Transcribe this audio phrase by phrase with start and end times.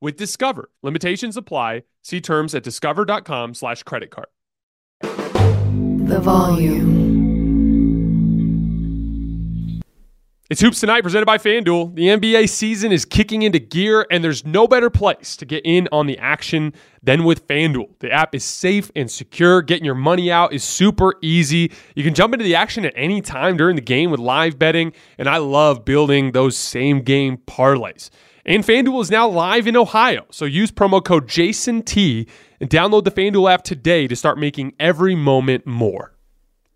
[0.00, 0.70] with Discover.
[0.82, 1.82] Limitations apply.
[2.02, 4.28] See terms at discover.com slash credit card.
[5.00, 7.16] The volume.
[10.48, 11.96] It's Hoops Tonight presented by FanDuel.
[11.96, 15.88] The NBA season is kicking into gear, and there's no better place to get in
[15.90, 16.72] on the action
[17.02, 17.98] than with FanDuel.
[17.98, 19.60] The app is safe and secure.
[19.60, 21.72] Getting your money out is super easy.
[21.96, 24.92] You can jump into the action at any time during the game with live betting,
[25.18, 28.10] and I love building those same game parlays.
[28.46, 30.24] And FanDuel is now live in Ohio.
[30.30, 32.28] So use promo code JASONT
[32.60, 36.14] and download the FanDuel app today to start making every moment more.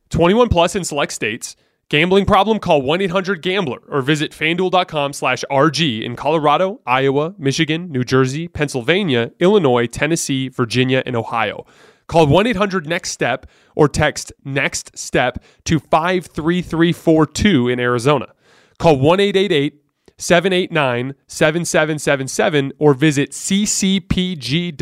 [0.08, 1.54] 21 plus in select states.
[1.88, 2.58] Gambling problem?
[2.58, 9.86] Call 1-800-GAMBLER or visit fanduel.com slash RG in Colorado, Iowa, Michigan, New Jersey, Pennsylvania, Illinois,
[9.86, 11.66] Tennessee, Virginia, and Ohio.
[12.08, 13.46] Call 1-800-NEXT-STEP
[13.77, 18.34] or text NEXT STEP to 53342 in Arizona.
[18.78, 19.80] Call 1-888
[20.20, 24.81] 789 7777 or visit ccpg.org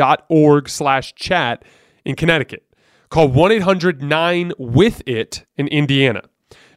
[0.69, 1.65] slash chat
[2.05, 2.65] in Connecticut.
[3.09, 6.25] Call 1 800 9 with it in Indiana.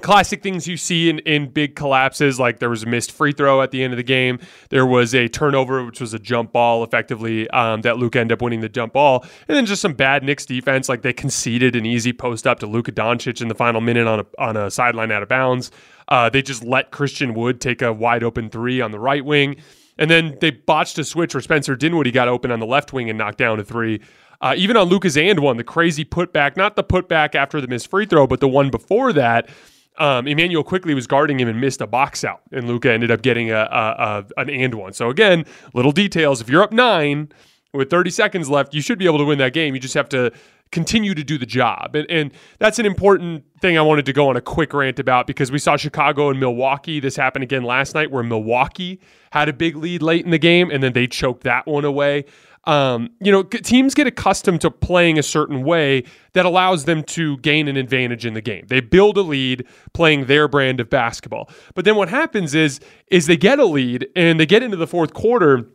[0.00, 3.62] classic things you see in, in big collapses like there was a missed free throw
[3.62, 4.38] at the end of the game.
[4.70, 8.42] There was a turnover which was a jump ball effectively um, that Luka ended up
[8.42, 9.24] winning the jump ball.
[9.48, 12.66] And then just some bad Knicks defense like they conceded an easy post up to
[12.66, 15.70] Luka Doncic in the final minute on a, on a sideline out of bounds.
[16.08, 19.56] Uh, they just let Christian Wood take a wide open three on the right wing.
[19.98, 23.10] And then they botched a switch where Spencer Dinwiddie got open on the left wing
[23.10, 24.00] and knocked down a three.
[24.40, 27.90] Uh, even on Luka's and one, the crazy putback, not the putback after the missed
[27.90, 29.50] free throw, but the one before that,
[30.00, 33.22] um, Immanuel Quickley was guarding him and missed a box out, and Luka ended up
[33.22, 34.92] getting a, a, a, an and one.
[34.92, 35.44] So again,
[35.74, 36.40] little details.
[36.40, 37.30] If you're up nine
[37.72, 39.74] with 30 seconds left, you should be able to win that game.
[39.74, 40.32] You just have to
[40.72, 41.94] continue to do the job.
[41.94, 45.26] And, and that's an important thing I wanted to go on a quick rant about
[45.26, 47.00] because we saw Chicago and Milwaukee.
[47.00, 49.00] This happened again last night where Milwaukee
[49.32, 52.24] had a big lead late in the game and then they choked that one away.
[52.70, 57.36] Um, you know, teams get accustomed to playing a certain way that allows them to
[57.38, 58.64] gain an advantage in the game.
[58.68, 61.50] They build a lead playing their brand of basketball.
[61.74, 62.78] But then what happens is
[63.08, 65.66] is they get a lead and they get into the fourth quarter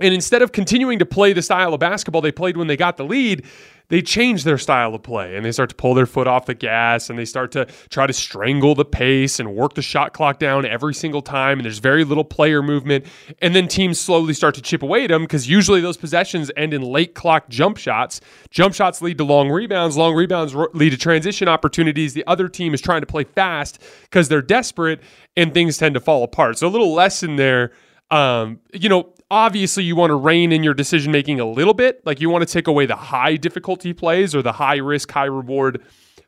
[0.00, 2.96] and instead of continuing to play the style of basketball they played when they got
[2.96, 3.44] the lead,
[3.90, 6.54] they change their style of play and they start to pull their foot off the
[6.54, 10.38] gas and they start to try to strangle the pace and work the shot clock
[10.38, 11.58] down every single time.
[11.58, 13.04] And there's very little player movement.
[13.42, 16.72] And then teams slowly start to chip away at them because usually those possessions end
[16.72, 18.20] in late clock jump shots.
[18.50, 19.96] Jump shots lead to long rebounds.
[19.96, 22.14] Long rebounds lead to transition opportunities.
[22.14, 25.00] The other team is trying to play fast because they're desperate
[25.36, 26.58] and things tend to fall apart.
[26.58, 27.72] So a little lesson there.
[28.12, 32.04] Um, you know, obviously you want to rein in your decision making a little bit.
[32.04, 35.26] Like you want to take away the high difficulty plays or the high risk, high
[35.26, 35.82] reward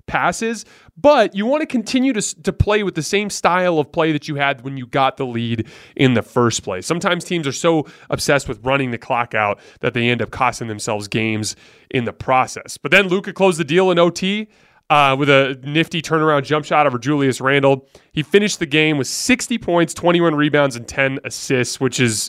[0.06, 0.64] passes,
[0.96, 4.28] but you want to continue to, to play with the same style of play that
[4.28, 5.66] you had when you got the lead
[5.96, 6.86] in the first place.
[6.86, 10.68] Sometimes teams are so obsessed with running the clock out that they end up costing
[10.68, 11.56] themselves games
[11.90, 12.76] in the process.
[12.76, 14.48] But then Luka closed the deal in OT.
[14.90, 17.88] Uh, with a nifty turnaround jump shot over Julius Randle.
[18.12, 22.28] He finished the game with 60 points, 21 rebounds, and 10 assists, which is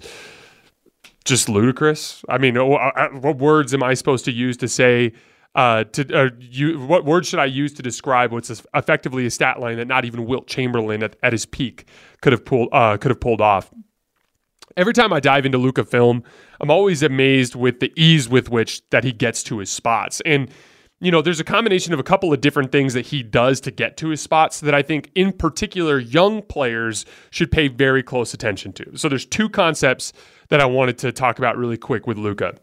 [1.25, 2.23] just ludicrous.
[2.29, 5.13] I mean, what words am I supposed to use to say?
[5.55, 9.59] Uh, to uh, you, what words should I use to describe what's effectively a stat
[9.59, 11.87] line that not even Wilt Chamberlain at, at his peak
[12.21, 13.71] could have pulled uh, could have pulled off?
[14.75, 16.23] Every time I dive into Luka film,
[16.59, 20.21] I'm always amazed with the ease with which that he gets to his spots.
[20.25, 20.49] And
[21.03, 23.71] you know, there's a combination of a couple of different things that he does to
[23.71, 28.33] get to his spots that I think, in particular, young players should pay very close
[28.33, 28.97] attention to.
[28.97, 30.13] So there's two concepts
[30.47, 32.55] that I wanted to talk about really quick with Luka.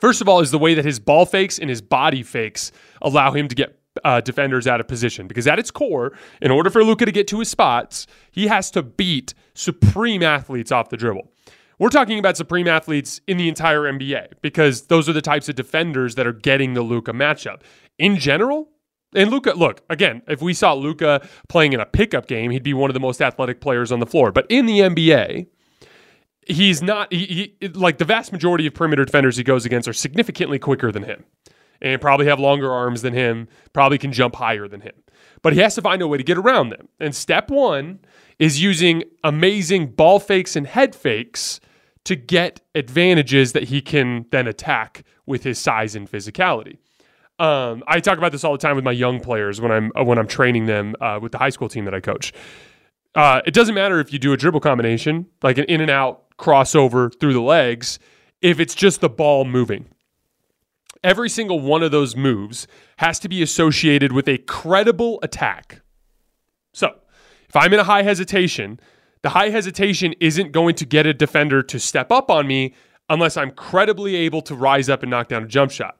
[0.00, 3.30] First of all, is the way that his ball fakes and his body fakes allow
[3.30, 5.28] him to get uh, defenders out of position.
[5.28, 6.12] Because at its core,
[6.42, 10.72] in order for Luka to get to his spots, he has to beat supreme athletes
[10.72, 11.30] off the dribble.
[11.78, 15.56] We're talking about supreme athletes in the entire NBA because those are the types of
[15.56, 17.62] defenders that are getting the Luka matchup.
[17.98, 18.68] In general,
[19.14, 22.74] and Luka, look, again, if we saw Luka playing in a pickup game, he'd be
[22.74, 24.32] one of the most athletic players on the floor.
[24.32, 25.46] But in the NBA,
[26.46, 29.92] he's not he, he, like the vast majority of perimeter defenders he goes against are
[29.92, 31.24] significantly quicker than him
[31.80, 34.92] and probably have longer arms than him probably can jump higher than him
[35.44, 38.00] but he has to find a way to get around them and step one
[38.40, 41.60] is using amazing ball fakes and head fakes
[42.02, 46.78] to get advantages that he can then attack with his size and physicality
[47.38, 50.18] um, I talk about this all the time with my young players when I'm when
[50.18, 52.32] I'm training them uh, with the high school team that I coach.
[53.14, 56.24] Uh, it doesn't matter if you do a dribble combination, like an in and out
[56.38, 57.98] crossover through the legs
[58.40, 59.86] if it's just the ball moving.
[61.04, 62.66] Every single one of those moves
[62.96, 65.82] has to be associated with a credible attack.
[66.72, 66.94] So,
[67.46, 68.80] if I'm in a high hesitation,
[69.20, 72.74] the high hesitation isn't going to get a defender to step up on me
[73.10, 75.98] unless I'm credibly able to rise up and knock down a jump shot.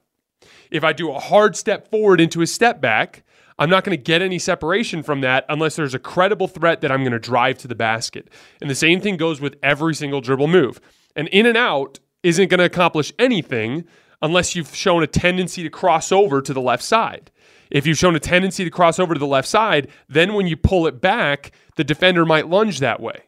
[0.71, 3.23] If I do a hard step forward into a step back,
[3.59, 6.91] I'm not going to get any separation from that unless there's a credible threat that
[6.91, 8.29] I'm going to drive to the basket.
[8.59, 10.81] And the same thing goes with every single dribble move.
[11.15, 13.85] An in and out isn't going to accomplish anything
[14.21, 17.31] unless you've shown a tendency to cross over to the left side.
[17.71, 20.55] If you've shown a tendency to cross over to the left side, then when you
[20.55, 23.23] pull it back, the defender might lunge that way.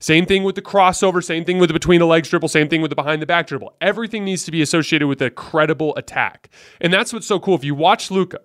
[0.00, 2.80] Same thing with the crossover, same thing with the between the legs dribble, same thing
[2.82, 3.74] with the behind the back dribble.
[3.80, 6.50] Everything needs to be associated with a credible attack.
[6.80, 7.56] And that's what's so cool.
[7.56, 8.40] If you watch Luka,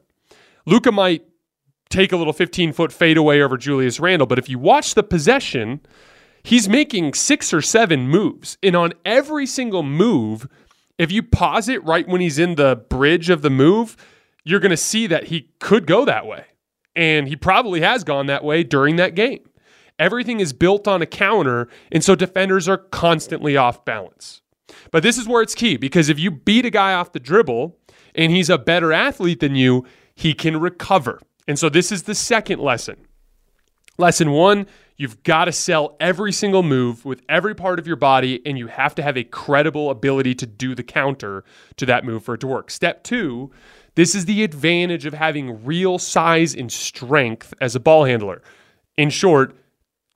[0.65, 1.23] Luka might
[1.89, 5.81] take a little 15 foot fadeaway over Julius Randle, but if you watch the possession,
[6.43, 8.57] he's making six or seven moves.
[8.63, 10.47] And on every single move,
[10.97, 13.97] if you pause it right when he's in the bridge of the move,
[14.43, 16.45] you're going to see that he could go that way.
[16.95, 19.49] And he probably has gone that way during that game.
[19.97, 24.41] Everything is built on a counter, and so defenders are constantly off balance.
[24.91, 27.77] But this is where it's key because if you beat a guy off the dribble
[28.15, 29.85] and he's a better athlete than you,
[30.15, 31.21] he can recover.
[31.47, 32.97] And so this is the second lesson.
[33.97, 34.65] Lesson one,
[34.97, 38.67] you've got to sell every single move with every part of your body, and you
[38.67, 41.43] have to have a credible ability to do the counter
[41.77, 42.71] to that move for it to work.
[42.71, 43.51] Step two,
[43.95, 48.41] this is the advantage of having real size and strength as a ball handler.
[48.97, 49.55] In short,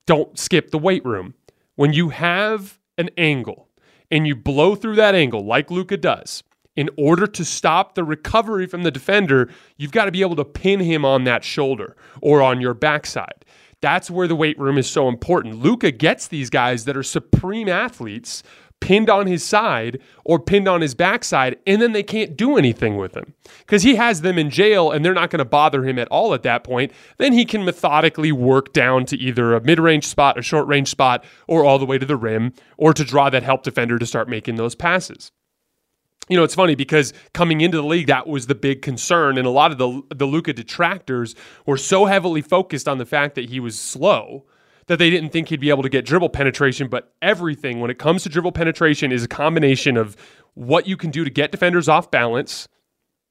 [0.05, 1.33] don't skip the weight room.
[1.75, 3.67] When you have an angle
[4.09, 6.43] and you blow through that angle like Luka does,
[6.75, 10.45] in order to stop the recovery from the defender, you've got to be able to
[10.45, 13.36] pin him on that shoulder or on your backside.
[13.81, 15.55] That's where the weight room is so important.
[15.55, 18.41] Luka gets these guys that are supreme athletes
[18.79, 22.97] pinned on his side or pinned on his backside, and then they can't do anything
[22.97, 25.97] with him because he has them in jail and they're not going to bother him
[25.99, 26.91] at all at that point.
[27.17, 30.89] Then he can methodically work down to either a mid range spot, a short range
[30.89, 34.05] spot, or all the way to the rim, or to draw that help defender to
[34.05, 35.31] start making those passes
[36.29, 39.47] you know, it's funny because coming into the league, that was the big concern, and
[39.47, 43.49] a lot of the the Luka detractors were so heavily focused on the fact that
[43.49, 44.45] he was slow
[44.87, 46.87] that they didn't think he'd be able to get dribble penetration.
[46.87, 50.17] But everything, when it comes to dribble penetration, is a combination of
[50.53, 52.67] what you can do to get defenders off balance.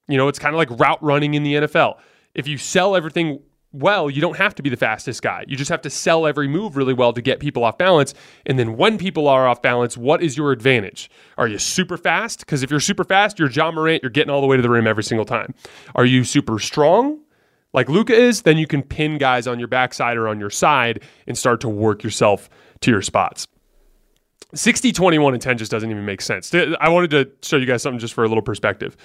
[0.07, 1.97] You know, it's kind of like route running in the NFL.
[2.33, 3.39] If you sell everything
[3.77, 5.45] well, you don't have to be the fastest guy.
[5.47, 8.13] You just have to sell every move really well to get people off balance.
[8.45, 11.09] And then when people are off balance, what is your advantage?
[11.37, 12.39] Are you super fast?
[12.39, 14.69] Because if you're super fast, you're Ja Morant, you're getting all the way to the
[14.69, 15.53] rim every single time.
[15.95, 17.19] Are you super strong?
[17.73, 21.03] Like Luka is, then you can pin guys on your backside or on your side
[21.27, 22.49] and start to work yourself
[22.81, 23.47] to your spots.
[24.53, 26.53] 60, 21, and 10 just doesn't even make sense.
[26.55, 28.95] I wanted to show you guys something just for a little perspective.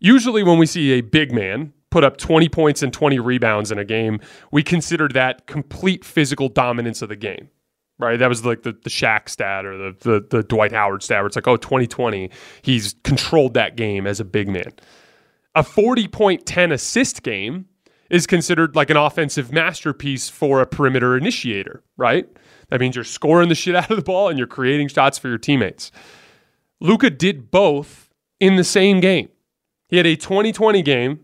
[0.00, 3.78] Usually, when we see a big man, put up 20 points and 20 rebounds in
[3.78, 4.18] a game,
[4.50, 7.50] we considered that complete physical dominance of the game.
[7.98, 8.18] Right.
[8.18, 11.26] That was like the, the Shaq stat or the, the, the Dwight Howard stat where
[11.26, 12.30] it's like, oh, 2020,
[12.62, 14.72] he's controlled that game as a big man.
[15.54, 17.66] A 40 point 10 assist game
[18.10, 22.26] is considered like an offensive masterpiece for a perimeter initiator, right?
[22.70, 25.28] That means you're scoring the shit out of the ball and you're creating shots for
[25.28, 25.92] your teammates.
[26.80, 28.08] Luka did both
[28.40, 29.28] in the same game.
[29.88, 31.20] He had a 2020 game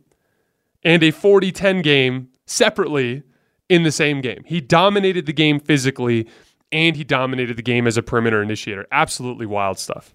[0.89, 3.23] and a 40 10 game separately
[3.69, 4.43] in the same game.
[4.47, 6.27] He dominated the game physically
[6.73, 8.87] and he dominated the game as a perimeter initiator.
[8.91, 10.15] Absolutely wild stuff.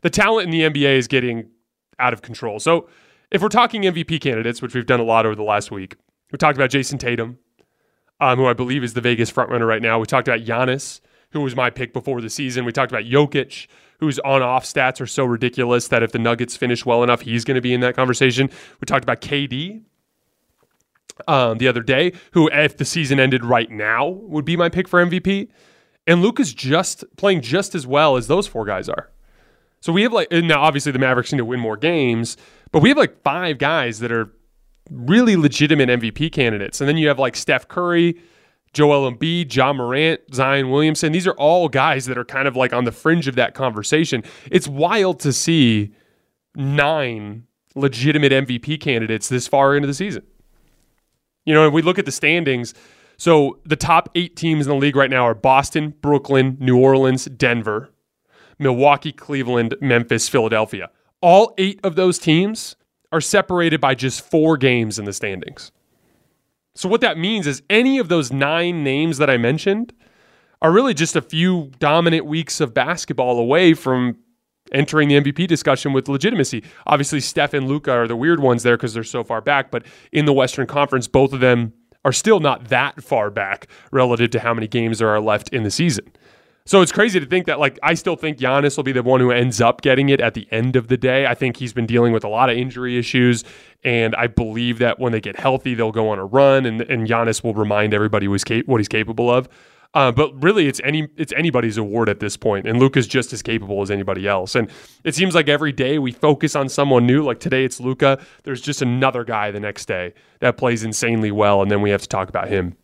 [0.00, 1.50] The talent in the NBA is getting
[1.98, 2.58] out of control.
[2.58, 2.88] So,
[3.30, 5.96] if we're talking MVP candidates, which we've done a lot over the last week,
[6.30, 7.38] we talked about Jayson Tatum,
[8.20, 9.98] um, who I believe is the Vegas frontrunner right now.
[9.98, 12.64] We talked about Giannis, who was my pick before the season.
[12.64, 13.66] We talked about Jokic,
[13.98, 17.44] whose on off stats are so ridiculous that if the Nuggets finish well enough, he's
[17.44, 18.50] going to be in that conversation.
[18.80, 19.82] We talked about KD
[21.26, 24.88] um, the other day, who, if the season ended right now, would be my pick
[24.88, 25.48] for MVP.
[26.06, 29.10] And Luka's just playing just as well as those four guys are.
[29.80, 32.36] So we have like, now obviously the Mavericks need to win more games,
[32.72, 34.30] but we have like five guys that are
[34.90, 36.80] really legitimate MVP candidates.
[36.80, 38.20] And then you have like Steph Curry,
[38.76, 41.10] Joel Embiid, Ja Morant, Zion Williamson.
[41.10, 44.22] These are all guys that are kind of like on the fringe of that conversation.
[44.50, 45.94] It's wild to see
[46.54, 50.24] nine legitimate MVP candidates this far into the season.
[51.46, 52.74] You know, if we look at the standings,
[53.16, 57.24] so the top eight teams in the league right now are Boston, Brooklyn, New Orleans,
[57.24, 57.88] Denver,
[58.58, 60.90] Milwaukee, Cleveland, Memphis, Philadelphia.
[61.22, 62.76] All eight of those teams
[63.10, 65.72] are separated by just four games in the standings.
[66.76, 69.94] So, what that means is any of those nine names that I mentioned
[70.60, 74.18] are really just a few dominant weeks of basketball away from
[74.72, 76.62] entering the MVP discussion with legitimacy.
[76.86, 79.86] Obviously, Steph and Luka are the weird ones there because they're so far back, but
[80.12, 81.72] in the Western Conference, both of them
[82.04, 85.62] are still not that far back relative to how many games there are left in
[85.62, 86.06] the season.
[86.66, 89.20] So it's crazy to think that like I still think Giannis will be the one
[89.20, 91.24] who ends up getting it at the end of the day.
[91.24, 93.44] I think he's been dealing with a lot of injury issues,
[93.84, 97.06] and I believe that when they get healthy, they'll go on a run, and and
[97.06, 98.42] Giannis will remind everybody what
[98.78, 99.48] he's, capable of.
[99.94, 103.42] Uh, but really, it's any it's anybody's award at this point, and Luka's just as
[103.42, 104.56] capable as anybody else.
[104.56, 104.68] And
[105.04, 107.22] it seems like every day we focus on someone new.
[107.22, 108.18] Like today, it's Luka.
[108.42, 112.02] There's just another guy the next day that plays insanely well, and then we have
[112.02, 112.76] to talk about him.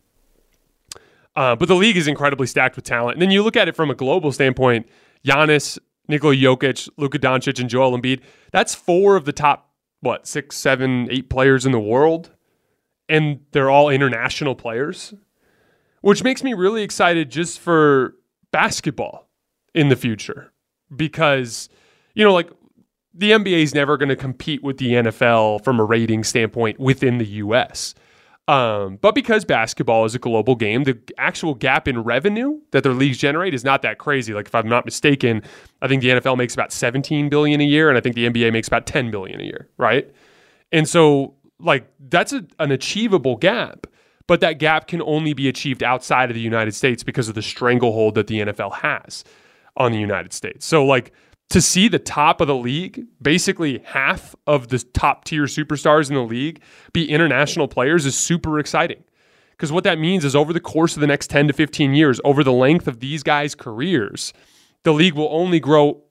[1.35, 3.15] Uh, but the league is incredibly stacked with talent.
[3.15, 4.87] And then you look at it from a global standpoint
[5.25, 8.21] Giannis, Nikola Jokic, Luka Doncic, and Joel Embiid.
[8.51, 9.71] That's four of the top,
[10.01, 12.31] what, six, seven, eight players in the world.
[13.09, 15.13] And they're all international players,
[16.01, 18.15] which makes me really excited just for
[18.51, 19.29] basketball
[19.73, 20.51] in the future.
[20.95, 21.69] Because,
[22.13, 22.49] you know, like
[23.13, 27.17] the NBA is never going to compete with the NFL from a rating standpoint within
[27.17, 27.93] the US.
[28.47, 32.93] Um, but because basketball is a global game, the actual gap in revenue that their
[32.93, 34.33] leagues generate is not that crazy.
[34.33, 35.43] Like if I'm not mistaken,
[35.81, 38.51] I think the NFL makes about 17 billion a year, and I think the NBA
[38.51, 40.13] makes about 10 billion a year, right?
[40.73, 43.87] And so like that's a, an achievable gap,
[44.27, 47.41] but that gap can only be achieved outside of the United States because of the
[47.41, 49.23] stranglehold that the NFL has
[49.77, 50.65] on the United States.
[50.65, 51.13] So like
[51.49, 56.15] to see the top of the league, basically half of the top tier superstars in
[56.15, 56.61] the league
[56.93, 59.03] be international players is super exciting.
[59.51, 62.19] Because what that means is over the course of the next 10 to 15 years,
[62.25, 64.33] over the length of these guys' careers,
[64.83, 66.01] the league will only grow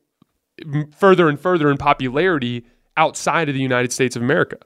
[0.96, 2.64] further and further in popularity
[2.96, 4.58] outside of the United States of America.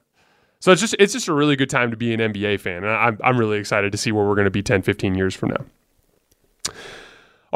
[0.59, 2.83] So it's just it's just a really good time to be an NBA fan.
[2.83, 5.35] And I'm, I'm really excited to see where we're going to be 10, 15 years
[5.35, 6.73] from now.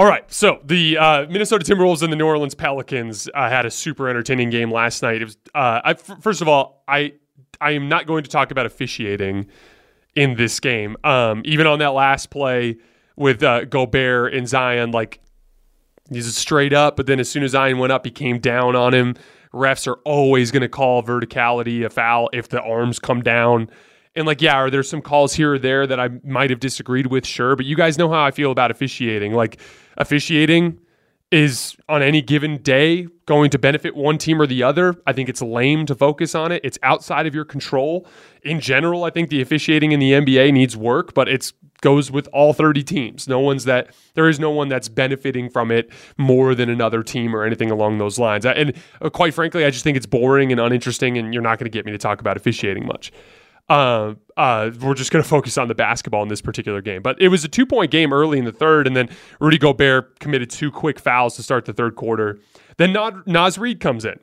[0.01, 3.69] All right, so the uh, Minnesota Timberwolves and the New Orleans Pelicans uh, had a
[3.69, 5.21] super entertaining game last night.
[5.21, 7.13] It was uh, I, f- first of all, I
[7.61, 9.45] I am not going to talk about officiating
[10.15, 10.97] in this game.
[11.03, 12.77] Um, even on that last play
[13.15, 15.21] with uh, Gobert and Zion, like
[16.09, 18.95] he's straight up, but then as soon as Zion went up, he came down on
[18.95, 19.13] him.
[19.53, 23.69] Refs are always going to call verticality a foul if the arms come down.
[24.15, 27.07] And like, yeah, are there some calls here or there that I might have disagreed
[27.07, 27.25] with?
[27.25, 29.33] Sure, but you guys know how I feel about officiating.
[29.33, 29.59] Like,
[29.97, 30.79] officiating
[31.31, 34.95] is on any given day going to benefit one team or the other.
[35.07, 36.59] I think it's lame to focus on it.
[36.65, 38.05] It's outside of your control.
[38.43, 42.27] In general, I think the officiating in the NBA needs work, but it's goes with
[42.31, 43.27] all 30 teams.
[43.27, 47.35] No one's that there is no one that's benefiting from it more than another team
[47.35, 48.45] or anything along those lines.
[48.45, 51.65] And uh, quite frankly, I just think it's boring and uninteresting and you're not going
[51.65, 53.11] to get me to talk about officiating much
[53.71, 57.01] uh, uh, we're just going to focus on the basketball in this particular game.
[57.01, 59.09] But it was a two point game early in the third, and then
[59.39, 62.39] Rudy Gobert committed two quick fouls to start the third quarter.
[62.77, 64.19] Then Naz Reid comes in.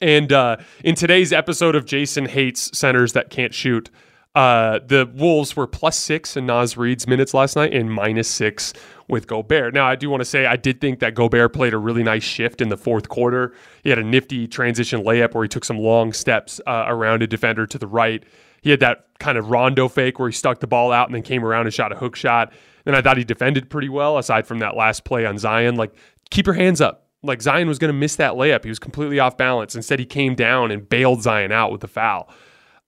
[0.00, 3.90] And uh, in today's episode of Jason Hates Centers That Can't Shoot,
[4.34, 8.72] uh, the Wolves were plus six in Naz Reid's minutes last night and minus six
[9.08, 9.74] with Gobert.
[9.74, 12.22] Now, I do want to say I did think that Gobert played a really nice
[12.22, 13.52] shift in the fourth quarter.
[13.82, 17.26] He had a nifty transition layup where he took some long steps uh, around a
[17.26, 18.24] defender to the right.
[18.62, 21.22] He had that kind of rondo fake where he stuck the ball out and then
[21.22, 22.52] came around and shot a hook shot.
[22.86, 25.74] And I thought he defended pretty well aside from that last play on Zion.
[25.74, 25.92] Like,
[26.30, 27.08] keep your hands up.
[27.22, 28.62] Like, Zion was going to miss that layup.
[28.62, 29.74] He was completely off balance.
[29.74, 32.32] Instead, he came down and bailed Zion out with the foul.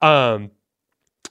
[0.00, 0.50] Um,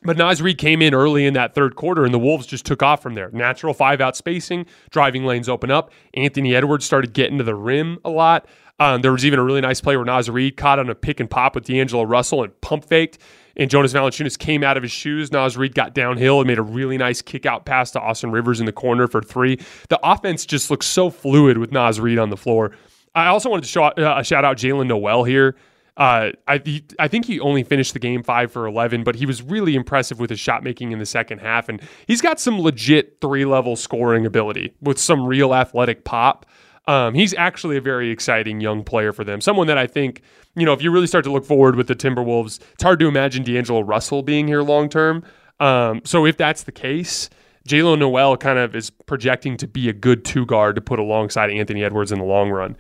[0.04, 2.82] but Naz Reid came in early in that third quarter, and the Wolves just took
[2.82, 3.30] off from there.
[3.32, 5.92] Natural five out spacing, driving lanes open up.
[6.14, 8.48] Anthony Edwards started getting to the rim a lot.
[8.80, 11.20] Um, there was even a really nice play where Naz Reid caught on a pick
[11.20, 13.20] and pop with D'Angelo Russell and pump faked.
[13.56, 15.32] And Jonas Valanciunas came out of his shoes.
[15.32, 18.60] Naz Reid got downhill and made a really nice kick out pass to Austin Rivers
[18.60, 19.60] in the corner for three.
[19.90, 22.72] The offense just looks so fluid with Naz Reid on the floor.
[23.14, 25.56] I also wanted to show, uh, shout out Jaylen Nowell here.
[25.98, 29.26] Uh, I he, I think he only finished the game five for eleven, but he
[29.26, 32.60] was really impressive with his shot making in the second half, and he's got some
[32.60, 36.46] legit three level scoring ability with some real athletic pop.
[36.88, 39.40] Um, he's actually a very exciting young player for them.
[39.40, 40.22] Someone that I think,
[40.56, 43.08] you know, if you really start to look forward with the Timberwolves, it's hard to
[43.08, 45.24] imagine D'Angelo Russell being here long term.
[45.60, 47.30] Um, so if that's the case,
[47.68, 51.52] Jaylen Nowell kind of is projecting to be a good two guard to put alongside
[51.52, 52.76] Anthony Edwards in the long run.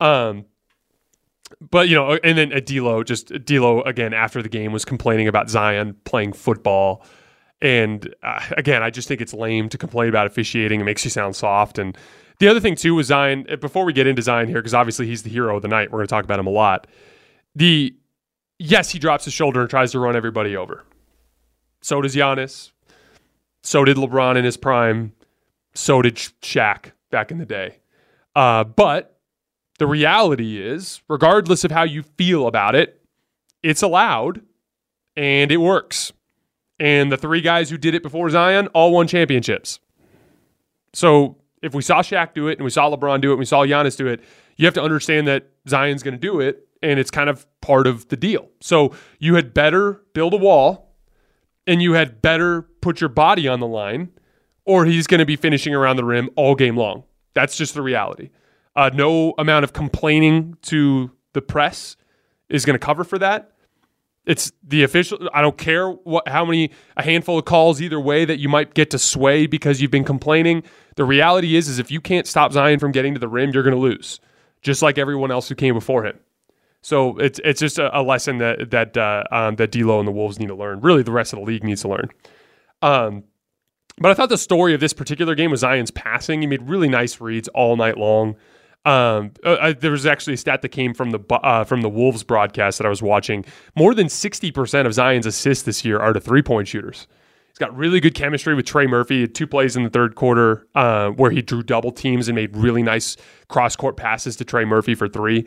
[0.00, 0.44] Um,
[1.60, 5.50] but you know, and then D'Lo just D'Lo again after the game was complaining about
[5.50, 7.04] Zion playing football,
[7.62, 10.80] and uh, again, I just think it's lame to complain about officiating.
[10.80, 11.78] It makes you sound soft.
[11.78, 11.96] And
[12.38, 13.46] the other thing too was Zion.
[13.50, 15.90] Uh, before we get into Zion here, because obviously he's the hero of the night,
[15.90, 16.86] we're going to talk about him a lot.
[17.54, 17.94] The
[18.58, 20.84] yes, he drops his shoulder and tries to run everybody over.
[21.82, 22.72] So does Giannis.
[23.62, 25.12] So did LeBron in his prime.
[25.74, 27.78] So did Shaq back in the day.
[28.34, 29.19] Uh, but
[29.80, 33.00] the reality is, regardless of how you feel about it,
[33.62, 34.42] it's allowed
[35.16, 36.12] and it works.
[36.78, 39.80] And the three guys who did it before Zion all won championships.
[40.92, 43.46] So if we saw Shaq do it and we saw LeBron do it and we
[43.46, 44.20] saw Giannis do it,
[44.56, 47.86] you have to understand that Zion's going to do it and it's kind of part
[47.86, 48.50] of the deal.
[48.60, 50.94] So you had better build a wall
[51.66, 54.10] and you had better put your body on the line
[54.66, 57.04] or he's going to be finishing around the rim all game long.
[57.32, 58.28] That's just the reality.
[58.76, 61.96] Uh, no amount of complaining to the press
[62.48, 63.52] is going to cover for that.
[64.26, 65.28] It's the official.
[65.32, 68.74] I don't care what how many a handful of calls either way that you might
[68.74, 70.62] get to sway because you've been complaining.
[70.96, 73.62] The reality is, is if you can't stop Zion from getting to the rim, you're
[73.62, 74.20] going to lose,
[74.60, 76.18] just like everyone else who came before him.
[76.82, 80.12] So it's it's just a, a lesson that that uh, um, that D'Lo and the
[80.12, 80.80] Wolves need to learn.
[80.80, 82.10] Really, the rest of the league needs to learn.
[82.82, 83.24] Um,
[83.98, 86.40] but I thought the story of this particular game was Zion's passing.
[86.40, 88.36] He made really nice reads all night long.
[88.86, 92.22] Um, uh, there was actually a stat that came from the uh, from the Wolves
[92.22, 93.44] broadcast that I was watching.
[93.76, 97.06] More than sixty percent of Zion's assists this year are to three point shooters.
[97.48, 99.26] He's got really good chemistry with Trey Murphy.
[99.26, 102.82] two plays in the third quarter uh, where he drew double teams and made really
[102.82, 103.16] nice
[103.48, 105.46] cross court passes to Trey Murphy for three.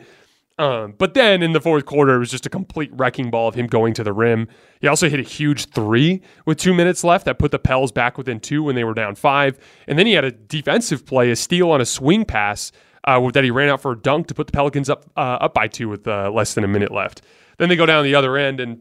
[0.56, 3.56] Um, but then in the fourth quarter, it was just a complete wrecking ball of
[3.56, 4.46] him going to the rim.
[4.80, 8.16] He also hit a huge three with two minutes left that put the Pels back
[8.16, 9.58] within two when they were down five.
[9.88, 12.70] And then he had a defensive play, a steal on a swing pass
[13.04, 15.54] uh, that he ran out for a dunk to put the Pelicans up uh, up
[15.54, 17.22] by two with uh, less than a minute left.
[17.58, 18.80] Then they go down the other end, and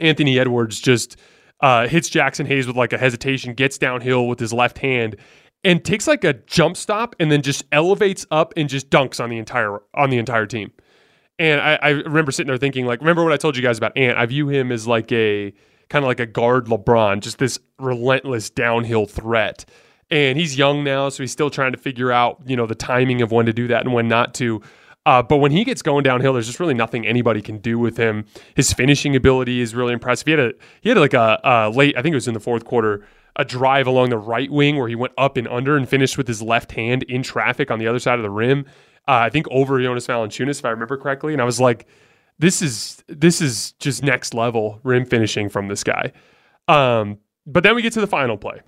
[0.00, 1.16] Anthony Edwards just
[1.60, 5.16] uh, hits Jaxson Hayes with like a hesitation, gets downhill with his left hand,
[5.62, 9.30] and takes like a jump stop, and then just elevates up and just dunks on
[9.30, 10.72] the entire on the entire team.
[11.38, 13.96] And I, I remember sitting there thinking, like, remember what I told you guys about
[13.96, 14.16] Ant?
[14.16, 15.52] I view him as like a
[15.88, 19.64] kind of like a guard LeBron, just this relentless downhill threat
[20.10, 23.22] and he's young now, so he's still trying to figure out you know the timing
[23.22, 24.62] of when to do that and when not to.
[25.06, 27.98] Uh, but when he gets going downhill, there's just really nothing anybody can do with
[27.98, 28.24] him.
[28.54, 30.26] His finishing ability is really impressive.
[30.26, 32.40] He had a he had like a, a late, I think it was in the
[32.40, 35.88] fourth quarter, a drive along the right wing where he went up and under and
[35.88, 38.64] finished with his left hand in traffic on the other side of the rim.
[39.06, 41.34] Uh, I think over Jonas Valanciunas, if I remember correctly.
[41.34, 41.86] And I was like,
[42.38, 46.12] this is this is just next level rim finishing from this guy.
[46.66, 48.60] Um, but then we get to the final play.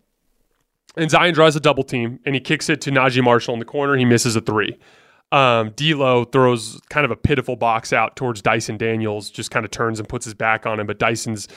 [0.97, 3.67] And Zion draws a double team and he kicks it to Naji Marshall in the
[3.67, 3.97] corner.
[3.97, 4.79] He misses a three.
[5.33, 9.71] Um, D'Lo throws kind of a pitiful box out towards Dyson Daniels, just kind of
[9.71, 10.87] turns and puts his back on him.
[10.87, 11.49] But Dyson's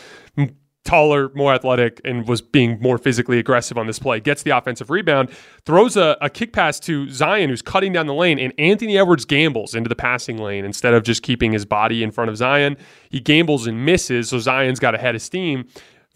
[0.85, 4.19] taller, more athletic, and was being more physically aggressive on this play.
[4.19, 5.29] Gets the offensive rebound,
[5.65, 9.25] throws a, a kick pass to Zion, who's cutting down the lane, and Anthony Edwards
[9.25, 12.75] gambles into the passing lane instead of just keeping his body in front of Zion.
[13.09, 15.67] He gambles and misses, so Zion's got a head of steam.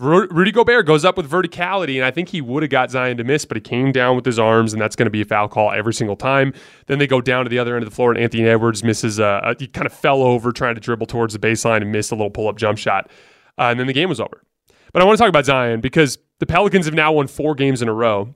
[0.04, 3.24] Rudy Gobert goes up with verticality, and I think he would have got Zion to
[3.24, 5.48] miss, but he came down with his arms, and that's going to be a foul
[5.48, 6.54] call every single time.
[6.88, 9.20] Then they go down to the other end of the floor, and Anthony Edwards misses.
[9.20, 12.12] A, a he kind of fell over trying to dribble towards the baseline and missed
[12.12, 13.10] a little pull up jump shot,
[13.58, 14.44] uh, and then the game was over.
[14.92, 17.82] But I want to talk about Zion because the Pelicans have now won four games
[17.82, 18.36] in a row,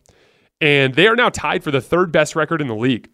[0.62, 3.10] and they are now tied for the third best record in the league,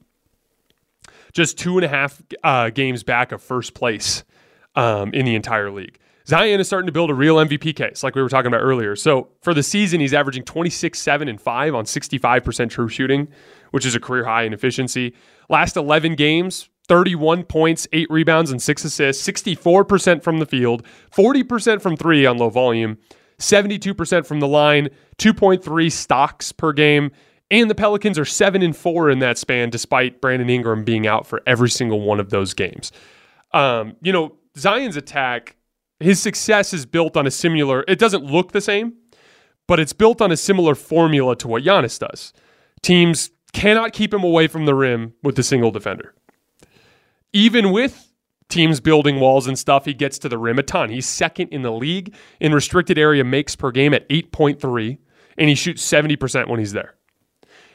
[1.34, 4.24] just two and a half uh, games back of first place
[4.76, 5.98] um, in the entire league.
[6.26, 8.96] Zion is starting to build a real MVP case, like we were talking about earlier.
[8.96, 13.28] So for the season, he's averaging 26, 7, and 5 on 65% true shooting,
[13.72, 15.14] which is a career high in efficiency.
[15.50, 20.84] Last 11 games, 31 points, 8 rebounds, and 6 assists, 64% from the field,
[21.14, 22.98] 40% from three on low volume,
[23.40, 27.12] 72% from the line, 2.3 stocks per game.
[27.52, 31.28] And the Pelicans are 7 and 4 in that span, despite Brandon Ingram being out
[31.28, 32.92] for every single one of those games.
[33.52, 35.56] Um, you know, Zion's attack
[36.04, 38.94] his success is built on a similar, it doesn't look the same,
[39.68, 42.34] but it's built on a similar formula to what Giannis does.
[42.82, 46.14] Teams cannot keep him away from the rim with a single defender.
[47.32, 48.12] Even with
[48.50, 50.90] teams building walls and stuff, he gets to the rim a ton.
[50.90, 54.98] He's second in the league in restricted area makes per game at 8.3,
[55.38, 56.96] and he shoots 70% when he's there.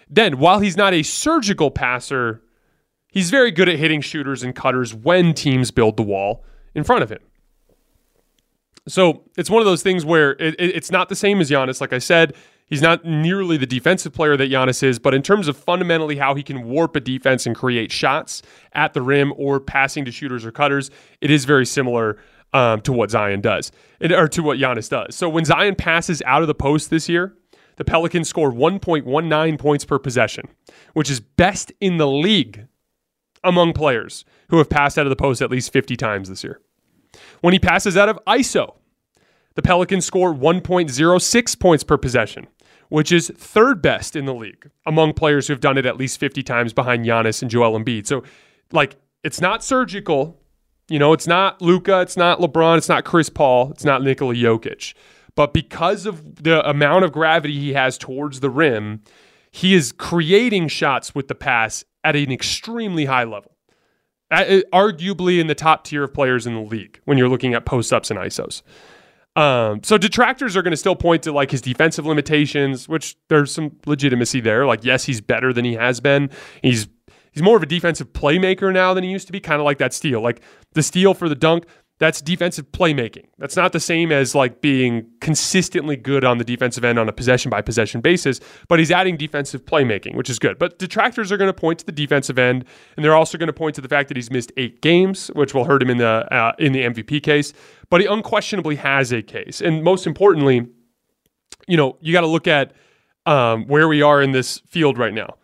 [0.09, 2.43] Then, while he's not a surgical passer,
[3.12, 7.03] he's very good at hitting shooters and cutters when teams build the wall in front
[7.03, 7.21] of him.
[8.88, 11.81] So it's one of those things where it, it, it's not the same as Giannis.
[11.81, 12.35] Like I said,
[12.66, 16.35] he's not nearly the defensive player that Giannis is, but in terms of fundamentally how
[16.35, 20.44] he can warp a defense and create shots at the rim or passing to shooters
[20.44, 22.18] or cutters, it is very similar
[22.53, 23.70] um, to what Zion does,
[24.01, 25.14] or to what Giannis does.
[25.14, 27.35] So when Zion passes out of the post this year,
[27.77, 30.48] the Pelicans score 1.19 points per possession,
[30.94, 32.66] which is best in the league
[33.44, 36.61] among players who have passed out of the post at least 50 times this year.
[37.40, 38.78] When he passes out of ISO,
[39.59, 42.47] the Pelicans score 1.06 points per possession,
[42.90, 46.21] which is third best in the league among players who have done it at least
[46.21, 48.07] 50 times behind Giannis and Joel Embiid.
[48.07, 48.23] So,
[48.71, 48.94] like,
[49.25, 50.40] it's not surgical.
[50.88, 54.35] You know, it's not Luka, it's not LeBron, it's not Chris Paul, it's not Nikola
[54.35, 54.94] Jokic.
[55.35, 59.03] But because of the amount of gravity he has towards the rim,
[59.51, 63.57] he is creating shots with the pass at an extremely high level.
[64.31, 67.92] Arguably in the top tier of players in the league when you're looking at post
[67.92, 68.62] ups and ISOs.
[69.38, 73.53] Um, so detractors are going to still point to like his defensive limitations, which there's
[73.53, 74.66] some legitimacy there.
[74.66, 76.31] Like, yes, he's better than he has been.
[76.61, 76.88] He's
[77.31, 79.79] he's more of a defensive playmaker now than he used to be, kind of like
[79.79, 80.20] that steal.
[80.20, 81.66] Like the steal for the dunk,
[81.99, 83.27] that's defensive playmaking.
[83.39, 87.13] That's not the same as like being consistently good on the defensive end on a
[87.13, 90.59] possession by possession basis, but he's adding defensive playmaking, which is good.
[90.59, 92.65] But detractors are going to point to the defensive end,
[92.97, 95.55] and they're also going to point to the fact that he's missed eight games, which
[95.55, 97.53] will hurt him in the uh, in the MVP case.
[97.91, 100.69] But he unquestionably has a case, and most importantly,
[101.67, 102.73] you know, you got to look at
[103.27, 105.37] um, where we are in this field right now.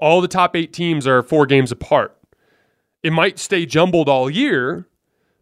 [0.00, 2.16] All the top eight teams are four games apart.
[3.02, 4.86] It might stay jumbled all year,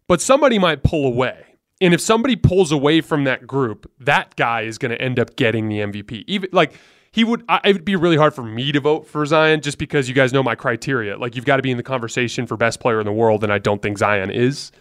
[0.07, 1.43] but somebody might pull away.
[1.79, 5.35] And if somebody pulls away from that group, that guy is going to end up
[5.35, 6.23] getting the MVP.
[6.27, 6.73] Even like
[7.11, 9.77] he would, I, it would be really hard for me to vote for Zion just
[9.77, 11.17] because you guys know my criteria.
[11.17, 13.53] Like you've got to be in the conversation for best player in the world, and
[13.53, 14.71] I don't think Zion is.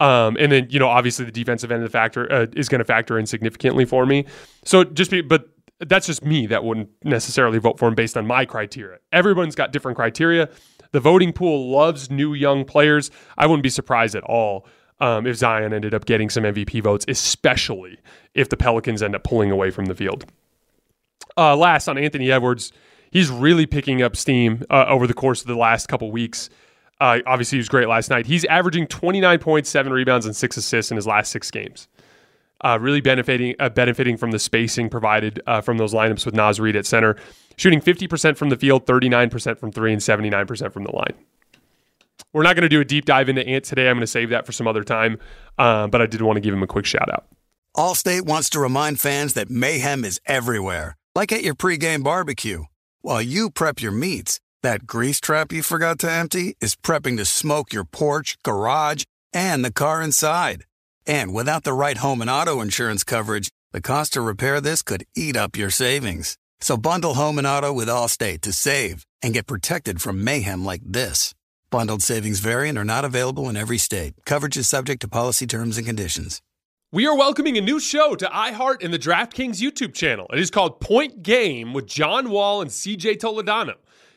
[0.00, 2.80] Um, and then you know, obviously the defensive end of the factor uh, is going
[2.80, 4.26] to factor in significantly for me.
[4.64, 5.48] So just be, but
[5.80, 8.98] that's just me that wouldn't necessarily vote for him based on my criteria.
[9.12, 10.48] Everyone's got different criteria.
[10.94, 13.10] The voting pool loves new young players.
[13.36, 14.64] I wouldn't be surprised at all
[15.00, 17.98] um, if Zion ended up getting some MVP votes, especially
[18.32, 20.24] if the Pelicans end up pulling away from the field.
[21.36, 22.70] Uh, last on Anthony Edwards,
[23.10, 26.48] he's really picking up steam uh, over the course of the last couple weeks.
[27.00, 28.24] Uh, obviously, he was great last night.
[28.26, 31.88] He's averaging 29.7 rebounds and six assists in his last six games.
[32.60, 36.60] Uh, really benefiting uh, benefiting from the spacing provided uh, from those lineups with Naz
[36.60, 37.16] Reid at center.
[37.56, 41.14] Shooting 50% from the field, 39% from three, and 79% from the line.
[42.32, 43.88] We're not going to do a deep dive into Ant today.
[43.88, 45.18] I'm going to save that for some other time,
[45.58, 47.26] uh, but I did want to give him a quick shout out.
[47.76, 52.64] Allstate wants to remind fans that mayhem is everywhere, like at your pregame barbecue.
[53.02, 57.24] While you prep your meats, that grease trap you forgot to empty is prepping to
[57.24, 60.64] smoke your porch, garage, and the car inside.
[61.06, 65.04] And without the right home and auto insurance coverage, the cost to repair this could
[65.16, 66.38] eat up your savings.
[66.64, 70.80] So bundle home and auto with Allstate to save and get protected from mayhem like
[70.82, 71.34] this.
[71.68, 74.14] Bundled savings variant are not available in every state.
[74.24, 76.40] Coverage is subject to policy terms and conditions.
[76.90, 80.26] We are welcoming a new show to iHeart and the DraftKings YouTube channel.
[80.32, 83.74] It is called Point Game with John Wall and CJ Toledano.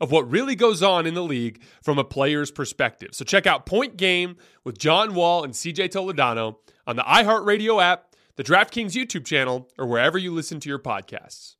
[0.00, 3.10] of what really goes on in the league from a player's perspective.
[3.12, 6.56] So check out Point Game with John Wall and CJ Toledano
[6.86, 11.56] on the iHeartRadio app, the DraftKings YouTube channel, or wherever you listen to your podcasts.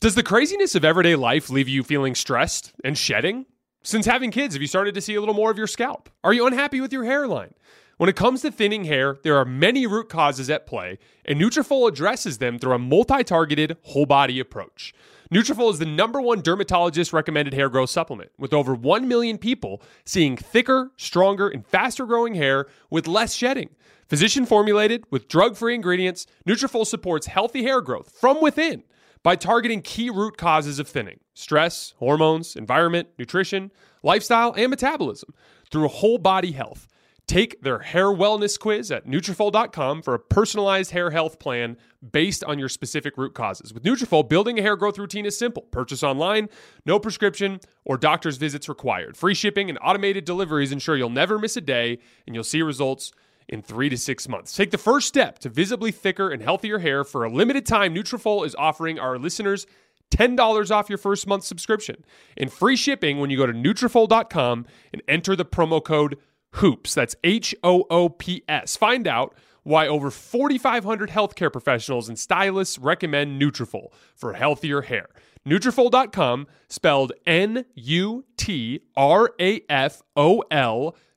[0.00, 3.44] Does the craziness of everyday life leave you feeling stressed and shedding?
[3.82, 6.08] Since having kids, have you started to see a little more of your scalp?
[6.24, 7.54] Are you unhappy with your hairline?
[7.98, 11.86] When it comes to thinning hair, there are many root causes at play, and Nutrafol
[11.86, 14.94] addresses them through a multi-targeted whole body approach.
[15.32, 19.80] Nutrafol is the number one dermatologist recommended hair growth supplement, with over 1 million people
[20.04, 23.70] seeing thicker, stronger, and faster growing hair with less shedding.
[24.08, 28.82] Physician formulated with drug-free ingredients, Nutrafol supports healthy hair growth from within
[29.22, 33.70] by targeting key root causes of thinning: stress, hormones, environment, nutrition,
[34.02, 35.32] lifestyle, and metabolism
[35.70, 36.88] through whole body health.
[37.30, 41.76] Take their hair wellness quiz at Nutrafol.com for a personalized hair health plan
[42.10, 43.72] based on your specific root causes.
[43.72, 45.62] With Nutrafol, building a hair growth routine is simple.
[45.70, 46.48] Purchase online,
[46.86, 49.16] no prescription or doctor's visits required.
[49.16, 53.12] Free shipping and automated deliveries ensure you'll never miss a day and you'll see results
[53.48, 54.56] in three to six months.
[54.56, 57.04] Take the first step to visibly thicker and healthier hair.
[57.04, 59.68] For a limited time, Nutrafol is offering our listeners
[60.10, 62.04] $10 off your first month subscription
[62.36, 66.18] and free shipping when you go to Nutrafol.com and enter the promo code
[66.54, 66.94] HOOPS.
[66.94, 68.76] That's H O O P S.
[68.76, 75.08] Find out why over 4,500 healthcare professionals and stylists recommend Nutrafol for healthier hair.
[75.46, 77.66] Nutrafol.com, spelled N-U-T-R-A-F-O-L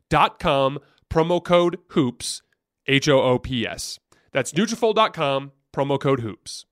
[0.10, 2.42] dot com, promo code HOOPS,
[2.88, 4.00] H-O-O-P-S.
[4.32, 6.66] That's Nutrafol.com, promo code HOOPS.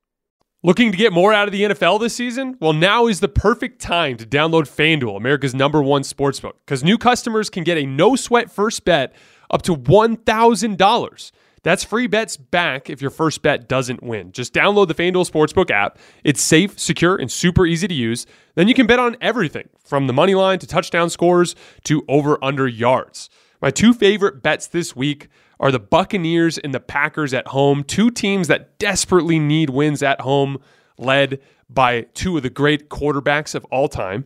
[0.64, 2.56] Looking to get more out of the NFL this season?
[2.60, 7.00] Well, now is the perfect time to download FanDuel, America's number one sportsbook, because new
[7.00, 9.12] customers can get a no sweat first bet
[9.50, 11.32] up to $1,000.
[11.64, 14.34] That's free bets back if your first bet doesn't win.
[14.34, 15.98] Just download the FanDuel Sportsbook app.
[16.24, 18.28] It's safe, secure, and super easy to use.
[18.54, 22.38] Then you can bet on everything from the money line to touchdown scores to over
[22.44, 23.32] under yards.
[23.62, 25.28] My two favorite bets this week
[25.60, 30.22] are the Buccaneers and the Packers at home, two teams that desperately need wins at
[30.22, 30.58] home,
[30.98, 34.26] led by two of the great quarterbacks of all time.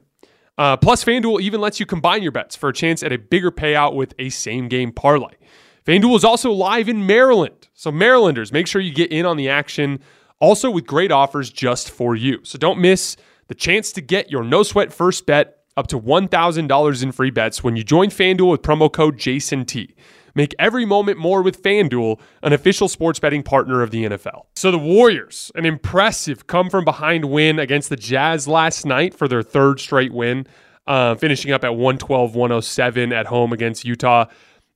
[0.58, 3.52] Uh, plus, FanDuel even lets you combine your bets for a chance at a bigger
[3.52, 5.34] payout with a same game parlay.
[5.86, 7.68] FanDuel is also live in Maryland.
[7.74, 10.00] So, Marylanders, make sure you get in on the action,
[10.40, 12.40] also with great offers just for you.
[12.44, 13.18] So, don't miss
[13.48, 17.64] the chance to get your no sweat first bet up to $1,000 in free bets
[17.64, 19.94] when you join FanDuel with promo code JASONT.
[20.36, 24.48] Make every moment more with FanDuel, an official sports betting partner of the NFL.
[24.56, 29.30] So the Warriors, an impressive come from behind win against the Jazz last night for
[29.30, 30.46] their third straight win,
[30.88, 34.26] uh, finishing up at 112 107 at home against Utah.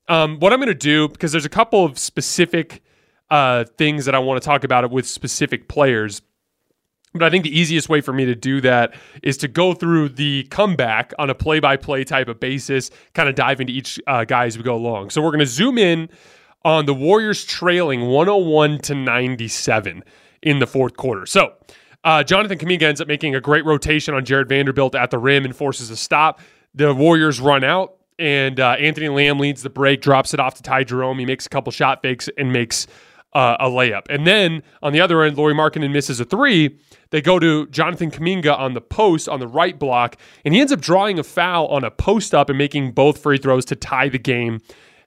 [0.07, 2.81] Um, what I'm going to do, because there's a couple of specific
[3.29, 6.21] uh, things that I want to talk about with specific players.
[7.13, 8.93] But I think the easiest way for me to do that
[9.23, 13.27] is to go through the comeback on a play by play type of basis, kind
[13.27, 15.09] of dive into each uh, guy as we go along.
[15.09, 16.09] So we're going to zoom in
[16.63, 20.03] on the Warriors trailing 101 to 97
[20.43, 21.25] in the fourth quarter.
[21.25, 21.53] So
[22.03, 25.45] uh, Jonathan Kuminga ends up making a great rotation on Jarred Vanderbilt at the rim
[25.45, 26.39] and forces a stop.
[26.75, 30.63] The Warriors run out, and uh, Anthony Lamb leads the break, drops it off to
[30.63, 31.17] Ty Jerome.
[31.17, 32.87] He makes a couple shot fakes and makes
[33.33, 34.03] uh, a layup.
[34.09, 36.77] And then on the other end, Lauri Markkanen misses a three.
[37.11, 40.71] They go to Jonathan Kuminga on the post on the right block, and he ends
[40.71, 44.09] up drawing a foul on a post up and making both free throws to tie
[44.09, 44.59] the game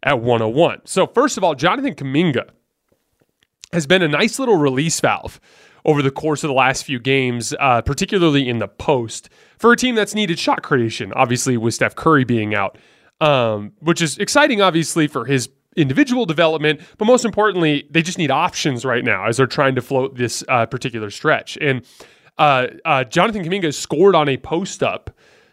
[0.03, 0.81] at 101.
[0.85, 2.49] So, first of all, Jonathan Kuminga
[3.73, 5.41] has been a nice little release valve
[5.85, 9.77] over the course of the last few games, uh, particularly in the post for a
[9.77, 12.79] team that's needed shot creation, obviously with Steph Curry being out,
[13.21, 18.31] um, which is exciting, obviously, for his individual development, but most importantly, they just need
[18.31, 21.57] options right now as they're trying to float this uh, particular stretch.
[21.61, 21.85] And
[22.39, 25.11] uh, uh, Jonathan Kuminga scored on a post up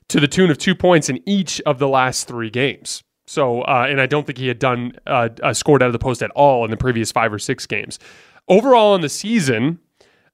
[0.10, 3.04] to the tune of two points in each of the last three games.
[3.28, 6.00] So, uh, and I don't think he had done uh, uh, scored out of the
[6.00, 8.00] post at all in the previous five or six games.
[8.48, 9.78] Overall, in the season,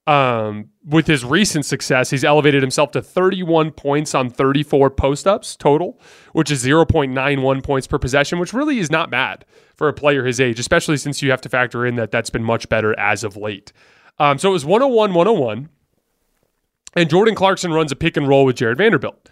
[0.08, 5.56] um, with his recent success, he's elevated himself to 31 points on 34 post ups
[5.56, 6.00] total,
[6.34, 10.40] which is 0.91 points per possession, which really is not bad for a player his
[10.40, 13.36] age, especially since you have to factor in that that's been much better as of
[13.36, 13.74] late.
[14.20, 15.70] Um, so it was 101 101,
[16.96, 19.30] and Jordan Clarkson runs a pick and roll with Jarred Vanderbilt.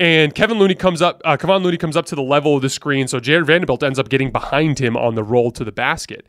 [0.00, 2.70] And Kevin Looney comes up, uh, Kevon Looney comes up to the level of the
[2.70, 3.06] screen.
[3.06, 6.26] So Jarred Vanderbilt ends up getting behind him on the roll to the basket.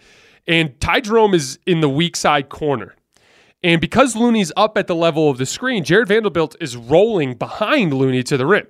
[0.47, 2.95] And Ty Jerome is in the weak side corner.
[3.65, 7.95] And because Looney's up at the level of the screen, Jarred Vanderbilt is rolling behind
[7.95, 8.67] Looney to the rim.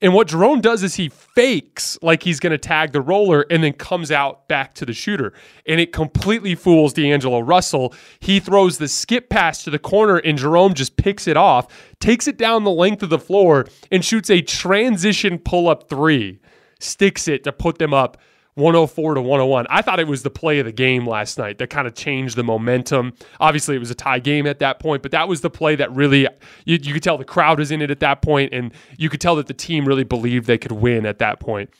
[0.00, 3.62] And what Jerome does is he fakes like he's going to tag the roller and
[3.62, 5.34] then comes out back to the shooter.
[5.66, 7.92] And it completely fools D'Angelo Russell.
[8.18, 11.66] He throws the skip pass to the corner and Jerome just picks it off,
[12.00, 16.40] takes it down the length of the floor, and shoots a transition pull up three,
[16.78, 18.16] sticks it to put them up
[18.60, 19.66] 104 to 101.
[19.68, 22.36] I thought it was the play of the game last night that kind of changed
[22.36, 23.14] the momentum.
[23.40, 25.90] Obviously, it was a tie game at that point, but that was the play that
[25.92, 26.28] really
[26.64, 29.20] you, you could tell the crowd was in it at that point, and you could
[29.20, 31.70] tell that the team really believed they could win at that point.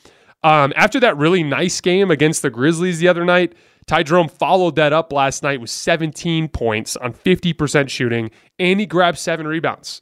[0.43, 3.53] Um, after that really nice game against the Grizzlies the other night,
[3.87, 8.85] Ty Jerome followed that up last night with 17 points on 50% shooting, and he
[8.85, 10.01] grabbed seven rebounds.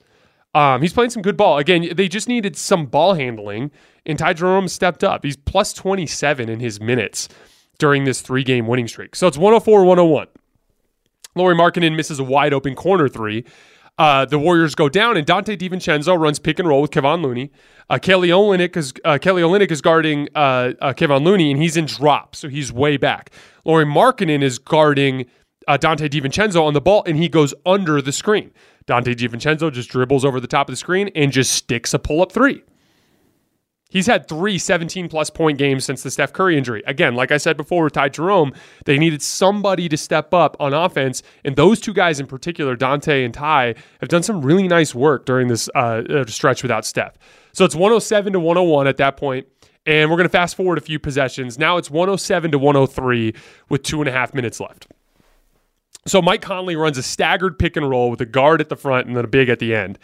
[0.54, 1.58] Um, he's playing some good ball.
[1.58, 3.72] Again, they just needed some ball handling
[4.10, 5.24] and Ty Jerome stepped up.
[5.24, 7.30] He's plus 27 in his minutes
[7.78, 9.16] during this three game winning streak.
[9.16, 10.28] So it's 104 101.
[11.36, 13.46] Lauri Markkanen misses a wide open corner three.
[14.00, 17.52] Uh, the Warriors go down, and Donte DiVincenzo runs pick and roll with Kevon Looney.
[17.90, 21.86] Uh, Kelly Olynyk is uh, Kelly is guarding uh, uh, Kevon Looney, and he's in
[21.86, 23.30] drop, so he's way back.
[23.66, 25.26] Lauri Markkanen is guarding
[25.68, 28.52] uh, Donte DiVincenzo on the ball, and he goes under the screen.
[28.88, 32.22] Donte DiVincenzo just dribbles over the top of the screen and just sticks a pull
[32.22, 32.64] up three.
[33.90, 36.84] He's had three 17 plus point games since the Steph Curry injury.
[36.86, 38.54] Again, like I said before with Ty Jerome,
[38.86, 41.24] they needed somebody to step up on offense.
[41.44, 45.26] And those two guys in particular, Donte and Ty, have done some really nice work
[45.26, 47.18] during this uh, uh stretch without Steph.
[47.52, 49.48] So it's 107 to 101 at that point.
[49.88, 51.58] And we're going to fast forward a few possessions.
[51.58, 53.34] Now it's 107 to 103
[53.70, 54.88] with two and a half minutes left.
[56.06, 59.08] So Mike Conley runs a staggered pick and roll with a guard at the front
[59.08, 59.98] and then a big at the end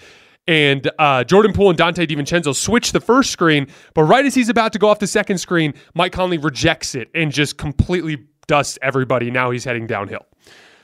[0.47, 4.49] and uh, Jordan Poole and Donte DiVincenzo switch the first screen, but right as he's
[4.49, 8.77] about to go off the second screen, Mike Conley rejects it and just completely dusts
[8.81, 9.31] everybody.
[9.31, 10.25] Now he's heading downhill.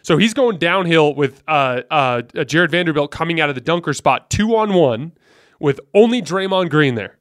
[0.03, 4.31] So he's going downhill with uh, uh, Jarred Vanderbilt coming out of the dunker spot,
[4.31, 5.11] two on one,
[5.59, 7.17] with only Draymond Green there.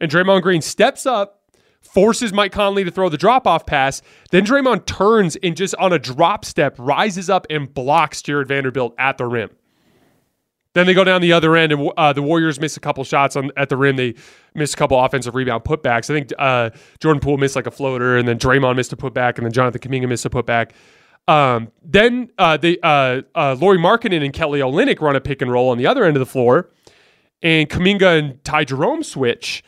[0.00, 1.42] And Draymond Green steps up,
[1.80, 4.00] forces Mike Conley to throw the drop off pass.
[4.30, 8.94] Then Draymond turns and just on a drop step rises up and blocks Jarred Vanderbilt
[8.96, 9.50] at the rim.
[10.74, 13.36] Then they go down the other end, and uh, the Warriors miss a couple shots
[13.36, 13.96] on at the rim.
[13.96, 14.14] They
[14.54, 16.10] miss a couple offensive rebound putbacks.
[16.10, 19.36] I think uh, Jordan Poole missed like a floater, and then Draymond missed a putback,
[19.36, 20.72] and then Jonathan Kuminga missed a putback.
[21.26, 25.50] Um, then uh, they uh, uh, Lauri Markkanen and Kelly Olynyk run a pick and
[25.50, 26.70] roll on the other end of the floor,
[27.42, 29.62] and Kuminga and Ty Jerome switch.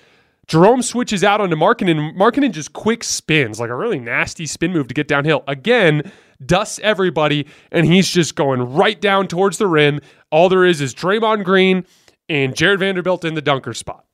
[0.46, 2.16] Jerome switches out onto Markkanen.
[2.16, 5.44] Markkanen just quick spins, like a really nasty spin move to get downhill.
[5.46, 6.10] Again,
[6.44, 10.00] dusts everybody, and he's just going right down towards the rim.
[10.30, 11.84] All there is is Draymond Green
[12.28, 14.04] and Jarred Vanderbilt in the dunker spot.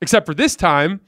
[0.00, 1.00] Except for this time,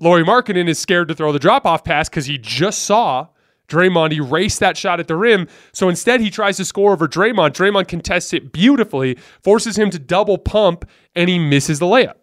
[0.00, 3.28] Lauri Markkanen is scared to throw the drop off pass because he just saw
[3.68, 5.46] Draymond erase that shot at the rim.
[5.72, 7.50] So instead, he tries to score over Draymond.
[7.50, 12.14] Draymond contests it beautifully, forces him to double pump, and he misses the layup.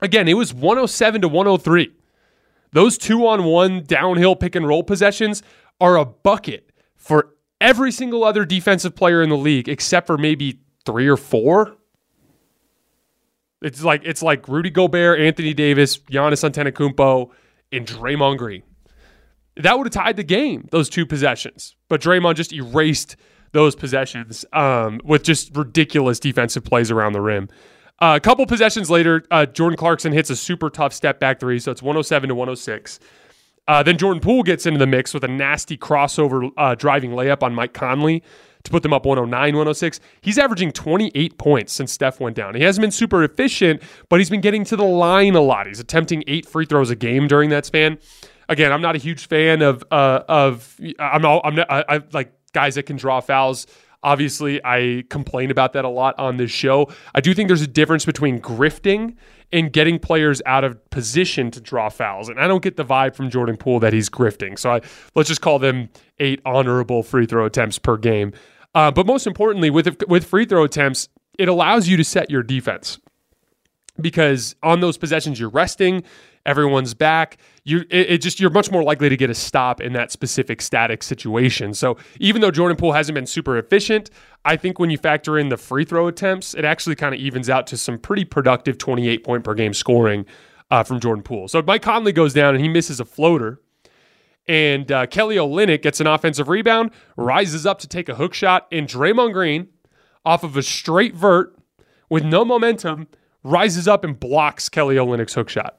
[0.00, 1.92] Again, it was 107 to 103.
[2.72, 5.42] Those two on one downhill pick and roll possessions
[5.80, 10.60] are a bucket for every single other defensive player in the league except for maybe
[10.84, 11.76] three or four.
[13.62, 17.30] It's like it's like Rudy Gobert, Anthony Davis, Giannis Antetokounmpo,
[17.72, 18.62] and Draymond Green.
[19.56, 20.68] That would have tied the game.
[20.70, 23.16] Those two possessions, but Draymond just erased
[23.52, 27.48] those possessions um, with just ridiculous defensive plays around the rim.
[27.98, 31.58] Uh, a couple possessions later, uh, Jordan Clarkson hits a super tough step back three,
[31.58, 33.00] so it's 107 to 106.
[33.68, 37.42] Uh, then Jordan Poole gets into the mix with a nasty crossover uh, driving layup
[37.42, 38.22] on Mike Conley
[38.62, 40.00] to put them up 109, 106.
[40.20, 42.54] He's averaging 28 points since Steph went down.
[42.54, 45.66] He hasn't been super efficient, but he's been getting to the line a lot.
[45.66, 47.98] He's attempting eight free throws a game during that span.
[48.48, 52.00] Again, I'm not a huge fan of uh, of I'm all I'm not, I, I
[52.12, 53.66] like guys that can draw fouls.
[54.06, 56.88] Obviously, I complain about that a lot on this show.
[57.12, 59.16] I do think there's a difference between grifting
[59.52, 62.28] and getting players out of position to draw fouls.
[62.28, 64.56] And I don't get the vibe from Jordan Poole that he's grifting.
[64.56, 64.80] So I,
[65.16, 65.88] let's just call them
[66.20, 68.32] eight honorable free throw attempts per game.
[68.76, 72.44] Uh, but most importantly, with with free throw attempts, it allows you to set your
[72.44, 73.00] defense
[74.00, 76.02] because on those possessions you're resting
[76.46, 77.38] everyone's back.
[77.64, 80.62] You it, it, just you're much more likely to get a stop in that specific
[80.62, 81.74] static situation.
[81.74, 84.10] So even though jordan poole hasn't been super efficient
[84.44, 87.50] i think when you factor in the free throw attempts it actually kind of evens
[87.50, 90.24] out to some pretty productive 28 point per game scoring
[90.70, 91.48] uh, from jordan poole.
[91.48, 93.60] So mike conley goes down and he misses a floater
[94.46, 98.66] and uh, kelly olynyk gets an offensive rebound rises up to take a hook shot
[98.70, 99.68] and draymond green
[100.24, 101.56] off of a straight vert
[102.08, 103.08] with no momentum
[103.46, 105.78] rises up and blocks kelly olynyk's hook shot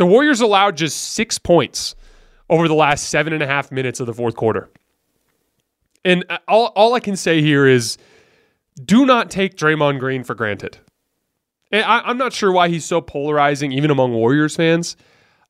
[0.00, 1.94] the Warriors allowed just six points
[2.48, 4.70] over the last seven and a half minutes of the fourth quarter.
[6.06, 7.98] And uh, all, all I can say here is
[8.82, 10.78] do not take Draymond Green for granted.
[11.70, 14.96] And I, am not sure why he's so polarizing, even among Warriors fans.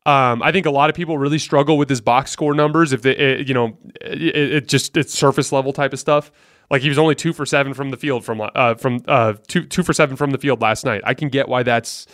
[0.05, 2.93] Um, I think a lot of people really struggle with his box score numbers.
[2.93, 6.33] If they, it, you know, it, it, just it's surface level type of stuff.
[6.71, 9.64] Like he was only two for seven from the field from uh, from uh, two
[9.64, 11.03] two for seven from the field last night.
[11.05, 12.07] I can get why that's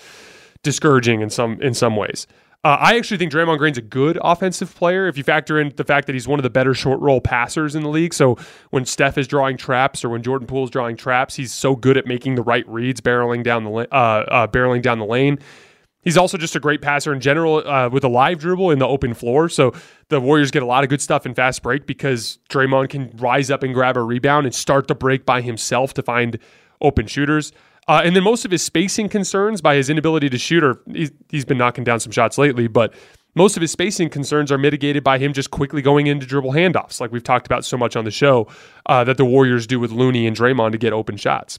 [0.62, 2.26] discouraging in some in some ways.
[2.64, 5.84] Uh, I actually think Draymond Green's a good offensive player if you factor in the
[5.84, 8.12] fact that he's one of the better short roll passers in the league.
[8.12, 8.38] So
[8.70, 11.96] when Steph is drawing traps or when Jordan Poole is drawing traps, he's so good
[11.96, 15.38] at making the right reads, barreling down the uh, uh, barreling down the lane.
[16.06, 18.86] He's also just a great passer in general uh, with a live dribble in the
[18.86, 19.48] open floor.
[19.48, 19.72] So
[20.08, 23.50] the Warriors get a lot of good stuff in fast break because Draymond can rise
[23.50, 26.38] up and grab a rebound and start the break by himself to find
[26.80, 27.50] open shooters.
[27.88, 30.80] Uh, and then most of his spacing concerns by his inability to shoot, or
[31.28, 32.94] he's, been knocking down some shots lately, but
[33.34, 37.00] most of his spacing concerns are mitigated by him just quickly going into dribble handoffs,
[37.00, 38.46] like we've talked about so much on the show
[38.86, 41.58] uh, that the Warriors do with Looney and Draymond to get open shots.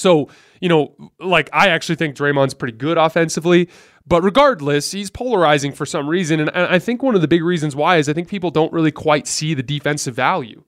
[0.00, 0.28] So,
[0.60, 3.68] you know, like I actually think Draymond's pretty good offensively,
[4.06, 6.40] but regardless, he's polarizing for some reason.
[6.40, 8.90] And I think one of the big reasons why is I think people don't really
[8.90, 10.64] quite see the defensive value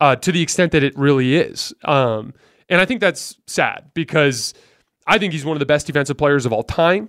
[0.00, 1.72] uh, to the extent that it really is.
[1.84, 2.34] Um,
[2.68, 4.54] and I think that's sad because
[5.06, 7.08] I think he's one of the best defensive players of all time.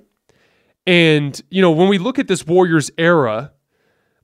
[0.88, 3.52] And, you know, when we look at this Warriors era,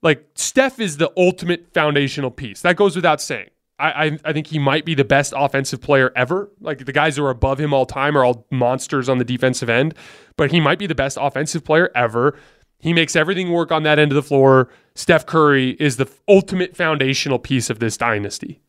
[0.02, 2.62] like Steph is the ultimate foundational piece.
[2.62, 3.50] That goes without saying.
[3.82, 6.50] I, I, I think he might be the best offensive player ever.
[6.60, 9.68] Like the guys who are above him all time are all monsters on the defensive
[9.68, 9.94] end,
[10.36, 12.38] but he might be the best offensive player ever.
[12.78, 14.68] He makes everything work on that end of the floor.
[14.94, 18.60] Steph Curry is the ultimate foundational piece of this dynasty.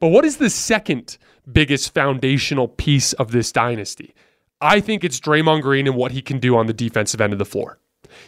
[0.00, 1.18] But what is the second
[1.50, 4.14] biggest foundational piece of this dynasty?
[4.60, 7.38] I think it's Draymond Green and what he can do on the defensive end of
[7.38, 7.78] the floor.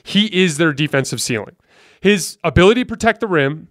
[0.05, 1.57] He is their defensive ceiling.
[2.01, 3.69] His ability to protect the rim,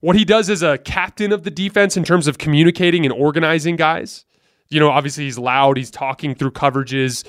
[0.00, 3.76] what he does as a captain of the defense in terms of communicating and organizing
[3.76, 4.24] guys.
[4.68, 7.24] You know, obviously he's loud, he's talking through coverages,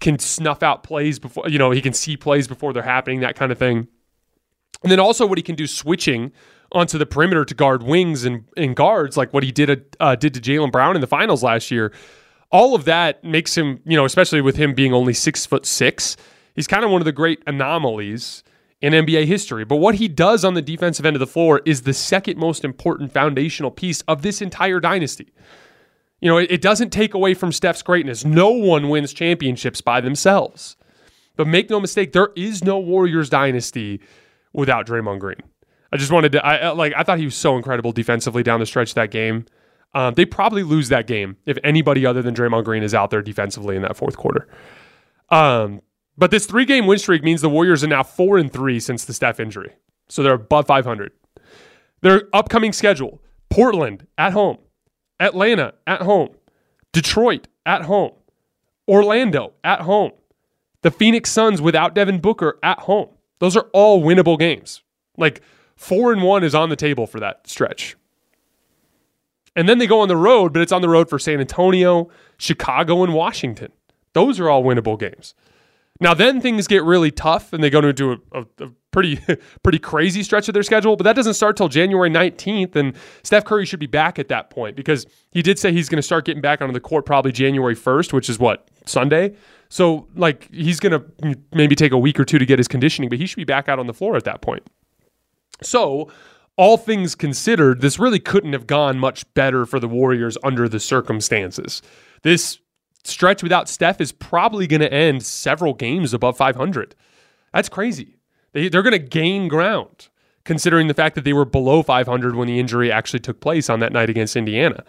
[0.00, 3.34] can snuff out plays before, you know, he can see plays before they're happening, that
[3.34, 3.88] kind of thing.
[4.82, 6.32] And then also what he can do switching
[6.72, 10.34] onto the perimeter to guard wings and, and guards, like what he did uh, did
[10.34, 11.92] to Jaylen Brown in the finals last year.
[12.50, 16.16] All of that makes him, you know, especially with him being only six foot six,
[16.54, 18.42] he's kind of one of the great anomalies
[18.80, 19.64] in NBA history.
[19.64, 22.64] But what he does on the defensive end of the floor is the second most
[22.64, 25.32] important foundational piece of this entire dynasty.
[26.20, 28.24] You know, it, doesn't take away from Steph's greatness.
[28.24, 30.76] No one wins championships by themselves.
[31.36, 34.00] But make no mistake, there is no Warriors dynasty
[34.54, 35.42] without Draymond Green.
[35.92, 38.66] I just wanted to, I like, I thought he was so incredible defensively down the
[38.66, 39.44] stretch that game.
[39.94, 43.22] Um, they probably lose that game if anybody other than Draymond Green is out there
[43.22, 44.48] defensively in that fourth quarter.
[45.30, 45.80] Um,
[46.18, 49.04] but this three game win streak means the Warriors are now four and three since
[49.04, 49.74] the Steph injury.
[50.08, 51.12] So they're above 500.
[52.02, 54.58] Their upcoming schedule Portland at home,
[55.18, 56.30] Atlanta at home,
[56.92, 58.12] Detroit at home,
[58.88, 60.12] Orlando at home,
[60.82, 63.08] the Phoenix Suns without Devin Booker at home.
[63.38, 64.82] Those are all winnable games.
[65.18, 65.42] Like,
[65.76, 67.96] Four and one is on the table for that stretch.
[69.54, 72.08] And then they go on the road, but it's on the road for San Antonio,
[72.38, 73.72] Chicago, and Washington.
[74.14, 75.34] Those are all winnable games.
[76.00, 79.18] Now then things get really tough and they go into a, a, a, pretty
[79.62, 83.44] pretty crazy stretch of their schedule, but that doesn't start till January 19th and Steph
[83.44, 86.24] Curry should be back at that point because he did say he's going to start
[86.24, 89.34] getting back onto the court probably January 1st, which is what, Sunday?
[89.68, 93.08] So like he's going to maybe take a week or two to get his conditioning,
[93.08, 94.62] but he should be back out on the floor at that point.
[95.62, 96.10] So,
[96.56, 100.80] all things considered, this really couldn't have gone much better for the Warriors under the
[100.80, 101.82] circumstances.
[102.22, 102.58] This
[103.06, 106.94] stretch without Steph is probably going to end several games above 500.
[107.52, 108.18] That's crazy.
[108.52, 110.08] They, they're going to gain ground
[110.44, 113.80] considering the fact that they were below 500 when the injury actually took place on
[113.80, 114.84] that night against Indiana.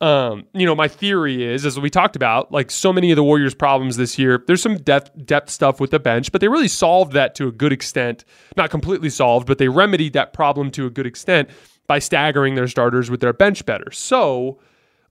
[0.00, 3.24] Um, you know, my theory is, as we talked about, like so many of the
[3.24, 6.68] Warriors' problems this year, there's some depth depth stuff with the bench, but they really
[6.68, 8.24] solved that to a good extent.
[8.56, 11.48] Not completely solved, but they remedied that problem to a good extent
[11.86, 13.90] by staggering their starters with their bench better.
[13.90, 14.58] So,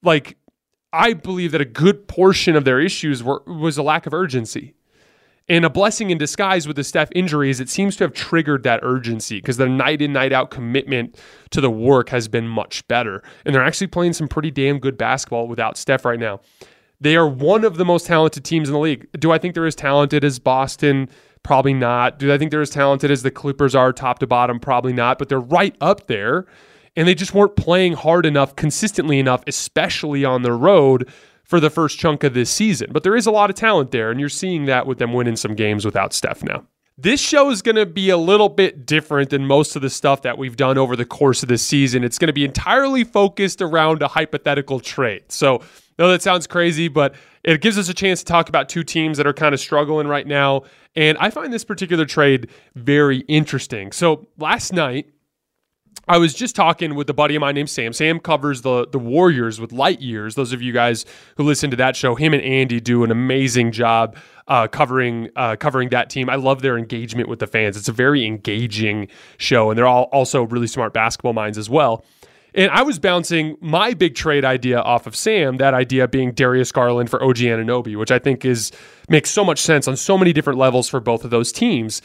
[0.03, 0.37] like,
[0.95, 4.75] I believe that a good portion of their issues were was a lack of urgency.
[5.47, 8.63] And a blessing in disguise with the Steph injury is it seems to have triggered
[8.63, 11.19] that urgency because their night in, night out commitment
[11.51, 13.21] to the work has been much better.
[13.45, 16.39] And they're actually playing some pretty damn good basketball without Steph right now.
[16.99, 19.07] They are one of the most talented teams in the league.
[19.19, 21.09] Do I think they're as talented as Boston?
[21.43, 22.17] Probably not.
[22.17, 24.59] Do I think they're as talented as the Clippers are top to bottom?
[24.59, 25.19] Probably not.
[25.19, 26.47] But they're right up there.
[26.95, 31.09] And they just weren't playing hard enough, consistently enough, especially on the road
[31.43, 32.91] for the first chunk of this season.
[32.91, 35.35] But there is a lot of talent there, and you're seeing that with them winning
[35.35, 36.65] some games without Steph now.
[36.97, 40.21] This show is going to be a little bit different than most of the stuff
[40.21, 42.05] that we've done over the course of this season.
[42.05, 45.23] It's going to be entirely focused around a hypothetical trade.
[45.29, 45.61] So,
[45.99, 49.17] know that sounds crazy, but it gives us a chance to talk about two teams
[49.17, 50.63] that are kind of struggling right now.
[50.95, 53.91] And I find this particular trade very interesting.
[53.91, 55.11] So, last night,
[56.07, 57.91] I was just talking with a buddy of mine named Sam.
[57.91, 60.35] Sam covers the the Warriors with light years.
[60.35, 61.05] Those of you guys
[61.37, 64.15] who listen to that show, him and Andy do an amazing job
[64.47, 66.29] uh, covering uh, covering that team.
[66.29, 67.75] I love their engagement with the fans.
[67.75, 72.05] It's a very engaging show, and they're all also really smart basketball minds as well.
[72.53, 76.71] And I was bouncing my big trade idea off of Sam, that idea being Darius
[76.71, 78.71] Garland for OG Anunoby, which I think is
[79.09, 82.01] makes so much sense on so many different levels for both of those teams.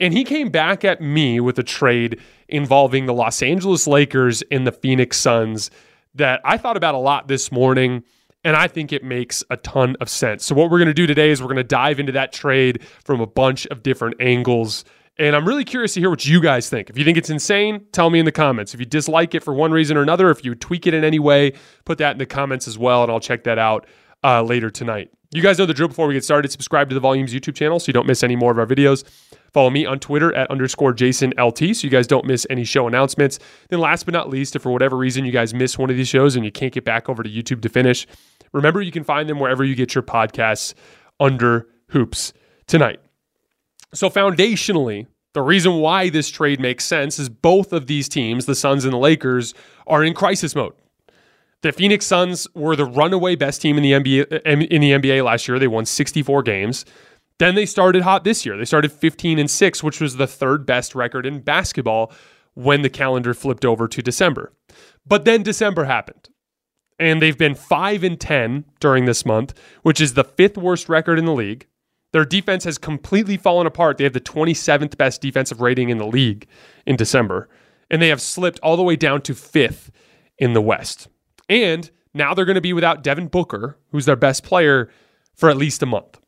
[0.00, 4.66] And he came back at me with a trade involving the Los Angeles Lakers and
[4.66, 5.70] the Phoenix Suns
[6.14, 8.02] that I thought about a lot this morning.
[8.44, 10.44] And I think it makes a ton of sense.
[10.44, 12.82] So, what we're going to do today is we're going to dive into that trade
[13.04, 14.84] from a bunch of different angles.
[15.16, 16.90] And I'm really curious to hear what you guys think.
[16.90, 18.74] If you think it's insane, tell me in the comments.
[18.74, 21.20] If you dislike it for one reason or another, if you tweak it in any
[21.20, 21.52] way,
[21.84, 23.86] put that in the comments as well, and I'll check that out
[24.24, 25.10] uh, later tonight.
[25.30, 26.50] You guys know the drill before we get started.
[26.50, 29.04] Subscribe to the Volumes YouTube channel so you don't miss any more of our videos.
[29.54, 32.88] Follow me on Twitter at underscore Jason LT so you guys don't miss any show
[32.88, 33.38] announcements.
[33.70, 36.08] Then, last but not least, if for whatever reason you guys miss one of these
[36.08, 38.04] shows and you can't get back over to YouTube to finish,
[38.52, 40.74] remember you can find them wherever you get your podcasts
[41.20, 42.32] under Hoops
[42.66, 42.98] tonight.
[43.94, 48.56] So, foundationally, the reason why this trade makes sense is both of these teams, the
[48.56, 49.54] Suns and the Lakers,
[49.86, 50.74] are in crisis mode.
[51.62, 55.48] The Phoenix Suns were the runaway best team in the NBA in the NBA last
[55.48, 55.58] year.
[55.58, 56.84] They won 64 games.
[57.38, 58.56] Then they started hot this year.
[58.56, 62.12] They started 15 and 6, which was the third best record in basketball
[62.54, 64.52] when the calendar flipped over to December.
[65.06, 66.28] But then December happened.
[66.98, 71.18] And they've been 5 and 10 during this month, which is the fifth worst record
[71.18, 71.66] in the league.
[72.12, 73.98] Their defense has completely fallen apart.
[73.98, 76.46] They have the 27th best defensive rating in the league
[76.86, 77.48] in December,
[77.90, 79.90] and they have slipped all the way down to 5th
[80.38, 81.08] in the West.
[81.48, 84.88] And now they're going to be without Devin Booker, who's their best player,
[85.34, 86.20] for at least a month.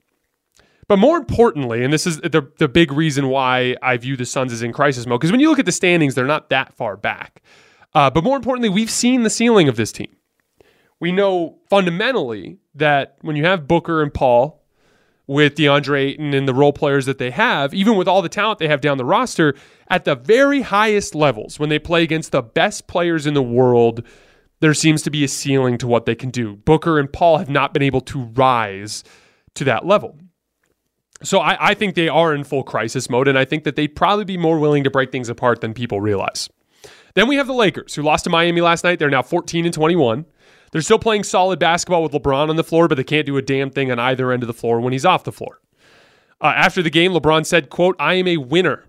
[0.89, 4.53] But more importantly, and this is the, the big reason why I view the Suns
[4.53, 6.97] as in crisis mode, because when you look at the standings, they're not that far
[6.97, 7.43] back.
[7.95, 10.15] Uh, but more importantly, we've seen the ceiling of this team.
[11.01, 14.63] We know fundamentally that when you have Booker and Paul
[15.27, 18.61] with DeAndre Ayton and the role players that they have, even with all the talent
[18.61, 19.55] they have down the roster,
[19.89, 24.03] at the very highest levels, when they play against the best players in the world,
[24.61, 26.57] there seems to be a ceiling to what they can do.
[26.57, 29.03] Booker and Paul have not been able to rise
[29.55, 30.19] to that level.
[31.23, 33.95] So I, I, think they are in full crisis mode, and I think that they'd
[33.95, 36.51] probably be more willing to break things apart than people realize.
[37.15, 38.99] Then we have the Lakers, who lost to Miami last night.
[38.99, 40.27] They're now 14 and 21.
[40.73, 43.43] They're still playing solid basketball with LeBron on the floor, but they can't do a
[43.43, 45.61] damn thing on either end of the floor when he's off the floor.
[46.41, 48.85] Uh, after the game, LeBron said, quote, I am a winner,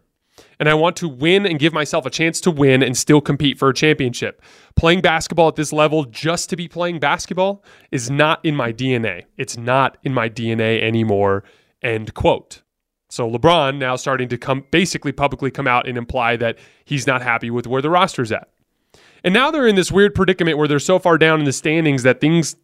[0.59, 3.57] and I want to win and give myself a chance to win and still compete
[3.57, 4.41] for a championship.
[4.75, 9.23] Playing basketball at this level just to be playing basketball is not in my DNA.
[9.37, 11.45] It's not in my DNA anymore
[11.81, 12.61] End quote.
[13.09, 17.21] So LeBron now starting to come basically publicly come out and imply that he's not
[17.21, 18.49] happy with where the roster's at.
[19.23, 22.03] And now they're in this weird predicament where they're so far down in the standings
[22.03, 22.55] that things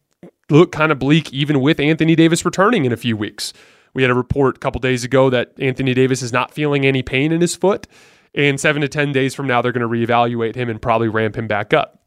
[0.50, 3.52] look kind of bleak even with Anthony Davis returning in a few weeks.
[3.94, 7.02] We had a report a couple days ago that Anthony Davis is not feeling any
[7.02, 7.86] pain in his foot.
[8.34, 11.36] And seven to 10 days from now, they're going to reevaluate him and probably ramp
[11.36, 12.00] him back up.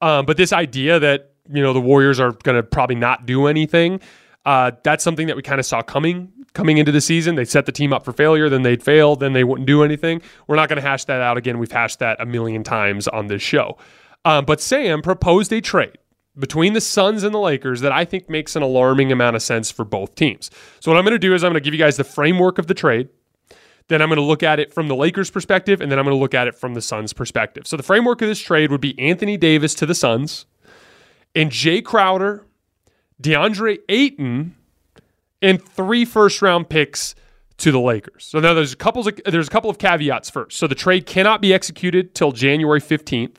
[0.00, 3.46] Um, but this idea that, you know, the Warriors are going to probably not do
[3.46, 4.00] anything
[4.44, 7.34] uh, that's something that we kind of saw coming coming into the season.
[7.34, 10.20] They set the team up for failure, then they'd fail, then they wouldn't do anything.
[10.46, 11.58] We're not going to hash that out again.
[11.58, 13.78] We've hashed that a million times on this show.
[14.24, 15.96] Um, but Sam proposed a trade
[16.38, 19.70] between the Suns and the Lakers that I think makes an alarming amount of sense
[19.70, 20.50] for both teams.
[20.80, 22.58] So what I'm going to do is I'm going to give you guys the framework
[22.58, 23.08] of the trade.
[23.88, 26.16] then I'm going to look at it from the Lakers' perspective, and then I'm going
[26.16, 27.66] to look at it from the Suns' perspective.
[27.66, 30.46] So the framework of this trade would be Anthony Davis to the Suns,
[31.34, 32.44] and Jay Crowder,
[33.20, 34.56] DeAndre Ayton,
[35.40, 37.14] and three first round picks
[37.58, 38.24] to the Lakers.
[38.24, 40.56] So now there's a couple of, there's a couple of caveats first.
[40.58, 43.38] So the trade cannot be executed till January 15th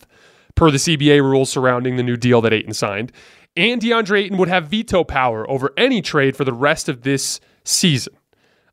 [0.56, 3.12] per the CBA rules surrounding the new deal that Ayton signed.
[3.56, 7.40] And DeAndre Ayton would have veto power over any trade for the rest of this
[7.64, 8.16] season.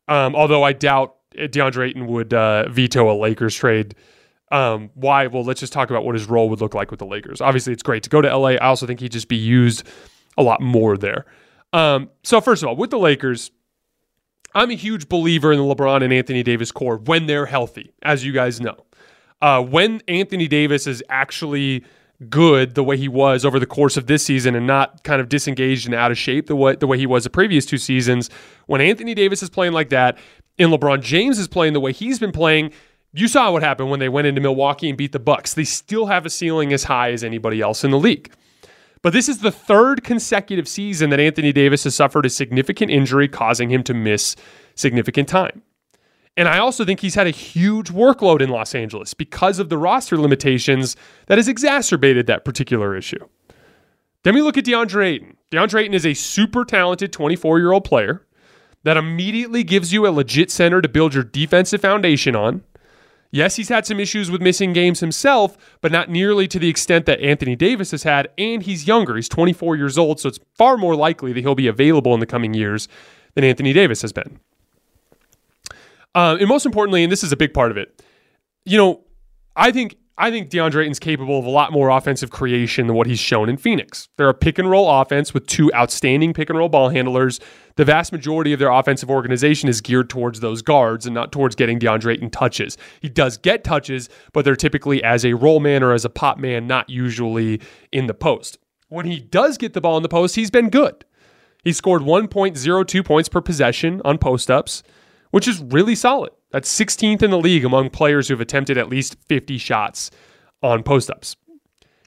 [0.07, 3.95] Um, although I doubt DeAndre Ayton would uh, veto a Lakers trade.
[4.51, 5.27] Um, why?
[5.27, 7.39] Well, let's just talk about what his role would look like with the Lakers.
[7.39, 8.49] Obviously, it's great to go to LA.
[8.49, 9.87] I also think he'd just be used
[10.37, 11.25] a lot more there.
[11.73, 13.51] Um, so, first of all, with the Lakers,
[14.53, 18.25] I'm a huge believer in the LeBron and Anthony Davis core when they're healthy, as
[18.25, 18.85] you guys know.
[19.41, 21.83] Uh, when Anthony Davis is actually
[22.29, 25.29] good the way he was over the course of this season and not kind of
[25.29, 28.29] disengaged and out of shape the way, the way he was the previous two seasons,
[28.67, 30.17] when Anthony Davis is playing like that
[30.59, 32.71] and LeBron James is playing the way he's been playing,
[33.13, 35.53] you saw what happened when they went into Milwaukee and beat the Bucks.
[35.53, 38.31] They still have a ceiling as high as anybody else in the league.
[39.01, 43.27] But this is the third consecutive season that Anthony Davis has suffered a significant injury,
[43.27, 44.35] causing him to miss
[44.75, 45.63] significant time.
[46.37, 49.77] And I also think he's had a huge workload in Los Angeles because of the
[49.77, 50.95] roster limitations
[51.27, 53.27] that has exacerbated that particular issue.
[54.23, 55.37] Then we look at DeAndre Ayton.
[55.51, 58.25] DeAndre Ayton is a super talented 24 year old player
[58.83, 62.63] that immediately gives you a legit center to build your defensive foundation on.
[63.31, 67.05] Yes, he's had some issues with missing games himself, but not nearly to the extent
[67.05, 68.27] that Anthony Davis has had.
[68.37, 69.15] And he's younger.
[69.15, 72.25] He's 24 years old, so it's far more likely that he'll be available in the
[72.25, 72.89] coming years
[73.33, 74.39] than Anthony Davis has been.
[76.13, 78.03] Um, and most importantly, and this is a big part of it,
[78.65, 79.01] you know,
[79.55, 83.07] I think I think DeAndre Ayton's capable of a lot more offensive creation than what
[83.07, 84.09] he's shown in Phoenix.
[84.17, 87.39] They're a pick and roll offense with two outstanding pick and roll ball handlers.
[87.77, 91.55] The vast majority of their offensive organization is geared towards those guards and not towards
[91.55, 92.77] getting DeAndre Ayton touches.
[92.99, 96.37] He does get touches, but they're typically as a roll man or as a pop
[96.37, 98.57] man, not usually in the post.
[98.89, 101.05] When he does get the ball in the post, he's been good.
[101.63, 104.83] He scored 1.02 points per possession on post ups
[105.31, 106.31] which is really solid.
[106.51, 110.11] That's 16th in the league among players who have attempted at least 50 shots
[110.61, 111.35] on post ups.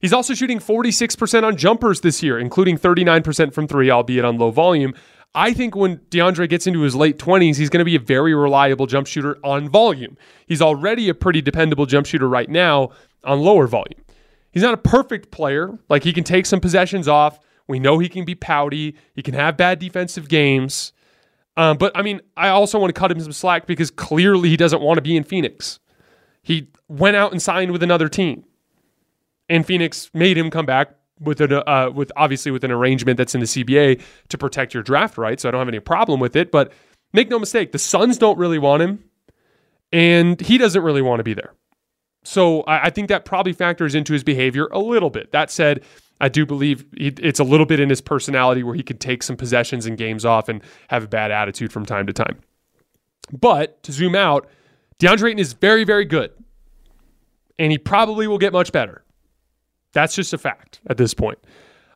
[0.01, 4.51] He's also shooting 46% on jumpers this year, including 39% from three, albeit on low
[4.51, 4.95] volume.
[5.35, 8.35] I think when DeAndre gets into his late 20s, he's going to be a very
[8.35, 10.17] reliable jump shooter on volume.
[10.47, 12.91] He's already a pretty dependable jump shooter right now
[13.25, 14.01] on lower volume.
[14.53, 15.77] He's not a perfect player.
[15.89, 17.41] Like he can take some possessions off.
[17.67, 18.95] We know he can be pouty.
[19.15, 20.93] He can have bad defensive games.
[21.57, 24.57] Um, but I mean, I also want to cut him some slack because clearly he
[24.57, 25.79] doesn't want to be in Phoenix.
[26.43, 28.45] He went out and signed with another team,
[29.49, 33.35] and Phoenix made him come back with an uh, with obviously with an arrangement that's
[33.35, 35.43] in the CBA to protect your draft rights.
[35.43, 36.51] So I don't have any problem with it.
[36.51, 36.73] But
[37.13, 39.05] make no mistake, the Suns don't really want him,
[39.93, 41.53] and he doesn't really want to be there.
[42.25, 45.31] So I, I think that probably factors into his behavior a little bit.
[45.33, 45.83] That said,
[46.25, 49.37] I do believe it's a little bit in his personality where he could take some
[49.37, 52.41] possessions and games off and have a bad attitude from time to time.
[53.31, 54.49] But to zoom out,
[54.99, 56.31] DeAndre Ayton is very, very good.
[57.59, 59.05] And he probably will get much better.
[59.93, 61.39] That's just a fact at this point.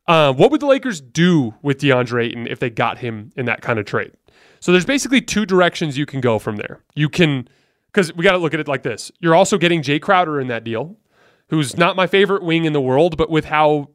[0.07, 3.63] Uh, what would the Lakers do with DeAndre Ayton if they got him in that
[3.63, 4.13] kind of trade?
[4.61, 6.85] So there's basically two directions you can go from there.
[6.95, 7.49] You can,
[7.87, 9.11] because we got to look at it like this.
[9.21, 10.99] You're also getting Jay Crowder in that deal,
[11.49, 13.89] who's not my favorite wing in the world, but with how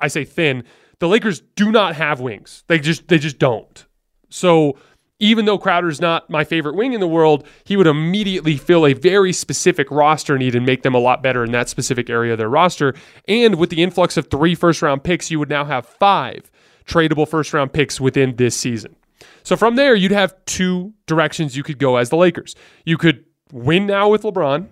[0.00, 0.64] I say thin.
[1.00, 2.64] The Lakers do not have wings.
[2.66, 3.86] They just they just don't.
[4.30, 4.76] So
[5.20, 8.92] even though Crowder's not my favorite wing in the world, he would immediately fill a
[8.92, 12.38] very specific roster need and make them a lot better in that specific area of
[12.38, 12.94] their roster.
[13.26, 16.50] And with the influx of three first round picks, you would now have five
[16.86, 18.94] tradable first round picks within this season.
[19.42, 22.54] So from there, you'd have two directions you could go as the Lakers.
[22.84, 24.68] You could win now with LeBron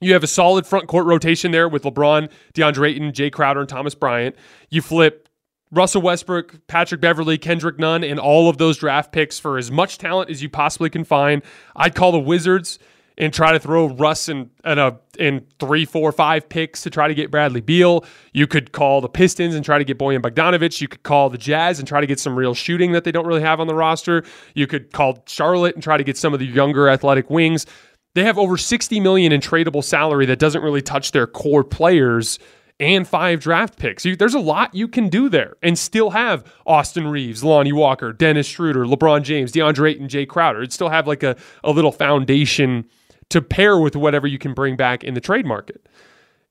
[0.00, 3.68] you have a solid front court rotation there with LeBron, DeAndre Ayton, Jay Crowder, and
[3.68, 4.34] Thomas Bryant.
[4.70, 5.28] You flip
[5.70, 9.98] Russell Westbrook, Patrick Beverley, Kendrick Nunn, and all of those draft picks for as much
[9.98, 11.42] talent as you possibly can find.
[11.76, 12.78] I'd call the Wizards
[13.18, 17.06] and try to throw Russ in, in a in three, four, five picks to try
[17.06, 18.02] to get Bradley Beal.
[18.32, 20.80] You could call the Pistons and try to get Bojan Bogdanovic.
[20.80, 23.26] You could call the Jazz and try to get some real shooting that they don't
[23.26, 24.24] really have on the roster.
[24.54, 27.66] You could call Charlotte and try to get some of the younger athletic wings.
[28.14, 32.38] They have over 60 million in tradable salary that doesn't really touch their core players
[32.80, 34.04] and five draft picks.
[34.04, 38.12] You, there's a lot you can do there and still have Austin Reaves, Lonnie Walker,
[38.12, 40.60] Dennis Schroeder, LeBron James, DeAndre Ayton, Jay Crowder.
[40.60, 42.86] It'd still have like a, a little foundation
[43.28, 45.86] to pair with whatever you can bring back in the trade market.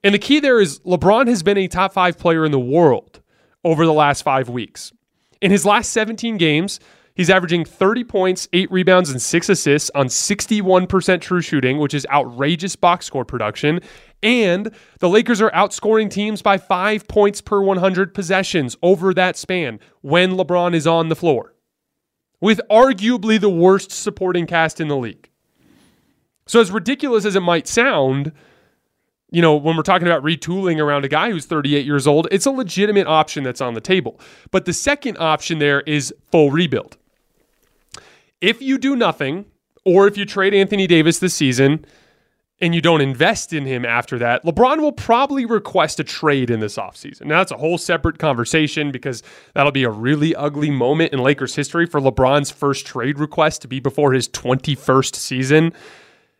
[0.04, 3.22] And the key there is LeBron has been a top five player in the world
[3.66, 4.94] over the last five weeks.
[5.42, 6.80] In his last 17 games,
[7.20, 12.08] He's averaging 30 points, 8 rebounds, and 6 assists on 61% true shooting, which is
[12.10, 13.82] outrageous box score production.
[14.24, 19.82] And the Lakers are outscoring teams by 5 points per 100 possessions over that span
[20.00, 21.54] when LeBron is on the floor,
[22.40, 25.30] with arguably the worst supporting cast in the league.
[26.48, 28.32] So, as ridiculous as it might sound,
[29.30, 32.46] you know, when we're talking about retooling around a guy who's 38 years old, it's
[32.46, 34.22] a legitimate option that's on the table.
[34.52, 36.96] But the second option there is full rebuild.
[38.42, 39.46] If you do nothing,
[39.86, 41.86] or if you trade Anthony Davis this season
[42.62, 46.60] and you don't invest in him after that, LeBron will probably request a trade in
[46.60, 47.26] this offseason.
[47.26, 49.24] Now, that's a whole separate conversation because
[49.54, 53.68] that'll be a really ugly moment in Lakers history for LeBron's first trade request to
[53.68, 55.74] be before his 21st season.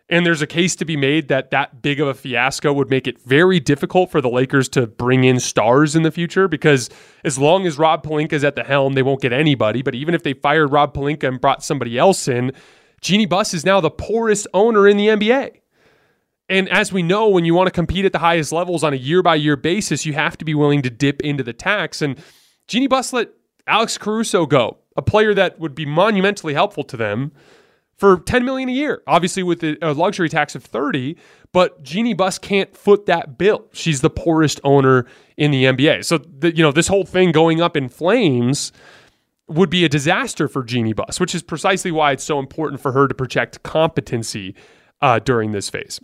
[0.10, 3.06] And there's a case to be made that that big of a fiasco would make
[3.06, 6.90] it very difficult for the Lakers to bring in stars in the future because
[7.24, 9.84] as long as Rob Pelinka is at the helm, they won't get anybody.
[9.84, 12.54] But even if they fired Rob Pelinka and brought somebody else in,
[13.02, 15.60] Jeanie Buss is now the poorest owner in the NBA.
[16.50, 18.98] And as we know, when you want to compete at the highest levels on a
[18.98, 22.02] year by year basis, you have to be willing to dip into the tax.
[22.02, 22.20] And
[22.68, 23.30] Jeanie Buss let
[23.68, 27.32] Alex Caruso go, a player that would be monumentally helpful to them
[28.00, 31.16] for 10 million a year obviously with a luxury tax of 30
[31.52, 33.66] but jeanie buss can't foot that bill.
[33.74, 35.06] She's the poorest owner
[35.38, 38.72] in the nba so the, you know this whole thing going up in flames
[39.48, 42.94] would be a disaster for jeanie buss which is precisely why it's so important for
[42.94, 44.56] her to protect competency
[45.02, 46.00] uh, during this phase.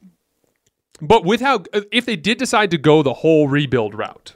[1.01, 4.35] But with how if they did decide to go the whole rebuild route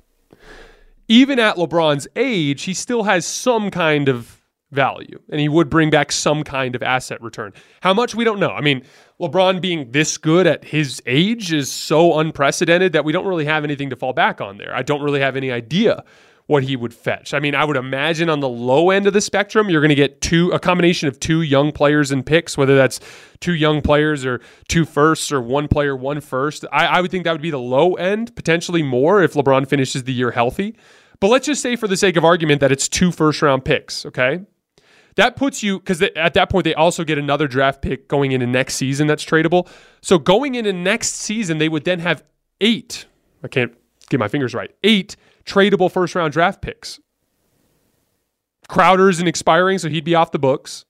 [1.07, 4.39] even at lebron's age he still has some kind of
[4.72, 7.54] value and he would bring back some kind of asset return.
[7.82, 8.52] How much we don't know.
[8.52, 8.84] I mean,
[9.20, 13.64] LeBron being this good at his age is so unprecedented that we don't really have
[13.64, 14.76] anything to fall back on there.
[14.76, 16.04] I don't really have any idea
[16.50, 17.36] what he would fetch.
[17.36, 19.96] I mean, I would imagine on the low end of the spectrum, you're going to
[19.96, 23.00] get two a combination of two young players and picks, whether that's
[23.40, 26.66] two young players or two firsts or one player, one first.
[26.72, 30.06] I, I would think that would be the low end, potentially more if LeBron finishes
[30.06, 30.76] the year healthy.
[31.20, 34.08] But let's just say, for the sake of argument, that it's two first round picks,
[34.08, 34.42] okay?
[35.20, 38.48] That puts you because at that point they also get another draft pick going into
[38.48, 39.68] next season that's tradable.
[40.02, 42.24] So going into next season, they would then have
[42.62, 43.06] eight.
[43.44, 43.74] I can't
[44.10, 44.74] get my fingers right.
[44.82, 47.02] Eight tradable first round draft picks.
[48.70, 50.86] Crowder's an expiring, so he'd be off the books.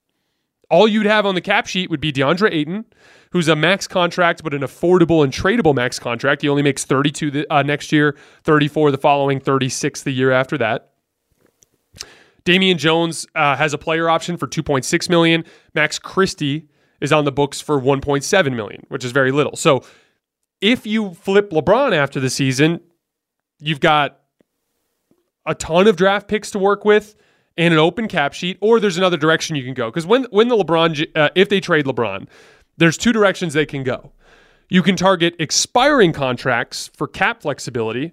[0.70, 2.84] All you'd have on the cap sheet would be DeAndre Ayton,
[3.32, 6.42] who's a max contract, but an affordable and tradable max contract.
[6.42, 10.56] He only makes 32 the, uh, next year, 34 the following, 36 the year after
[10.58, 10.89] that.
[12.44, 15.44] Damian Jones uh, has a player option for 2.6 million.
[15.74, 16.68] Max Christie
[17.00, 19.56] is on the books for 1.7 million, which is very little.
[19.56, 19.82] So
[20.60, 22.80] if you flip LeBron after the season,
[23.58, 24.20] you've got
[25.46, 27.16] a ton of draft picks to work with
[27.56, 29.88] and an open cap sheet, or there's another direction you can go.
[29.88, 32.28] Because when when the LeBron, uh, if they trade LeBron,
[32.76, 34.12] there's two directions they can go.
[34.68, 38.12] You can target expiring contracts for cap flexibility,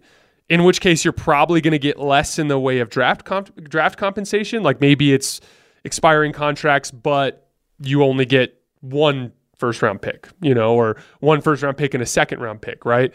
[0.50, 3.70] in which case you're probably going to get less in the way of draft comp-
[3.70, 4.64] draft compensation.
[4.64, 5.42] Like maybe it's
[5.84, 11.64] expiring contracts, but you only get one first round pick, you know, or one first
[11.64, 13.14] round pick and a second round pick, right?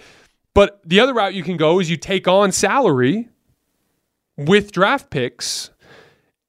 [0.55, 3.28] But the other route you can go is you take on salary
[4.37, 5.70] with draft picks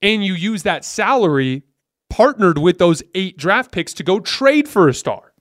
[0.02, 1.64] and you use that salary
[2.10, 5.34] partnered with those eight draft picks to go trade for a star.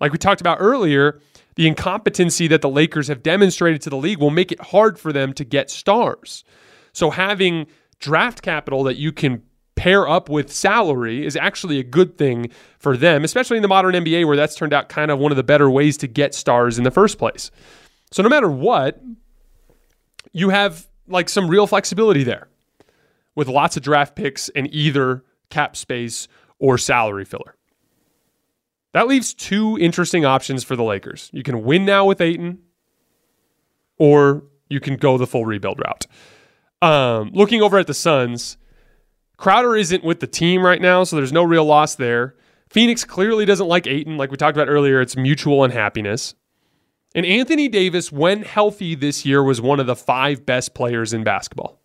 [0.00, 1.20] Like we talked about earlier,
[1.56, 5.12] the incompetency that the Lakers have demonstrated to the league will make it hard for
[5.12, 6.44] them to get stars.
[6.92, 7.66] So having
[7.98, 9.42] draft capital that you can
[9.74, 13.94] pair up with salary is actually a good thing for them, especially in the modern
[13.94, 16.76] NBA where that's turned out kind of one of the better ways to get stars
[16.76, 17.50] in the first place.
[18.10, 19.00] So no matter what,
[20.32, 22.48] you have like some real flexibility there
[23.34, 26.28] with lots of draft picks and either cap space
[26.58, 27.56] or salary filler.
[28.92, 31.30] That leaves two interesting options for the Lakers.
[31.32, 32.58] You can win now with Ayton,
[33.98, 36.06] or you can go the full rebuild route.
[36.82, 38.56] Um, looking over at the Suns,
[39.36, 42.34] Crowder isn't with the team right now, so there's no real loss there.
[42.68, 44.16] Phoenix clearly doesn't like Ayton.
[44.16, 46.34] Like we talked about earlier, it's mutual unhappiness.
[47.14, 51.24] And Anthony Davis, when healthy this year, was one of the five best players in
[51.24, 51.80] basketball.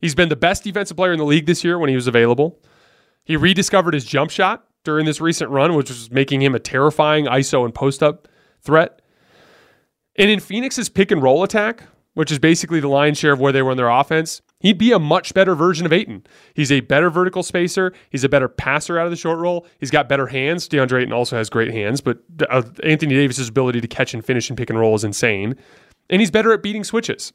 [0.00, 2.60] He's been the best defensive player in the league this year when he was available.
[3.24, 7.26] He rediscovered his jump shot during this recent run, which was making him a terrifying
[7.26, 8.28] ISO and post up
[8.60, 9.02] threat.
[10.16, 13.52] And in Phoenix's pick and roll attack, which is basically the lion's share of where
[13.52, 16.26] they run their offense, he'd be a much better version of Ayton.
[16.54, 17.92] He's a better vertical spacer.
[18.10, 19.66] He's a better passer out of the short roll.
[19.78, 20.68] He's got better hands.
[20.68, 22.18] DeAndre Ayton also has great hands, but
[22.50, 25.54] uh, Anthony Davis's ability to catch and finish and pick and roll is insane.
[26.10, 27.32] And he's better at beating switches.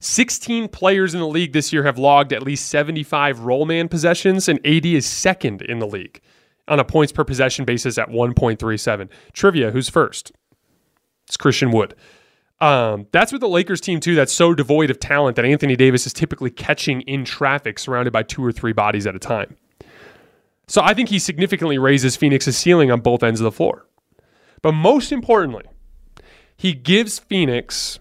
[0.00, 4.48] 16 players in the league this year have logged at least 75 roll man possessions,
[4.48, 6.20] and AD is second in the league
[6.68, 9.08] on a points per possession basis at 1.37.
[9.32, 10.32] Trivia who's first?
[11.26, 11.94] It's Christian Wood.
[12.60, 16.06] Um, that's with the Lakers team, too, that's so devoid of talent that Anthony Davis
[16.06, 19.56] is typically catching in traffic surrounded by two or three bodies at a time.
[20.66, 23.86] So I think he significantly raises Phoenix's ceiling on both ends of the floor.
[24.60, 25.64] But most importantly,
[26.56, 28.00] he gives Phoenix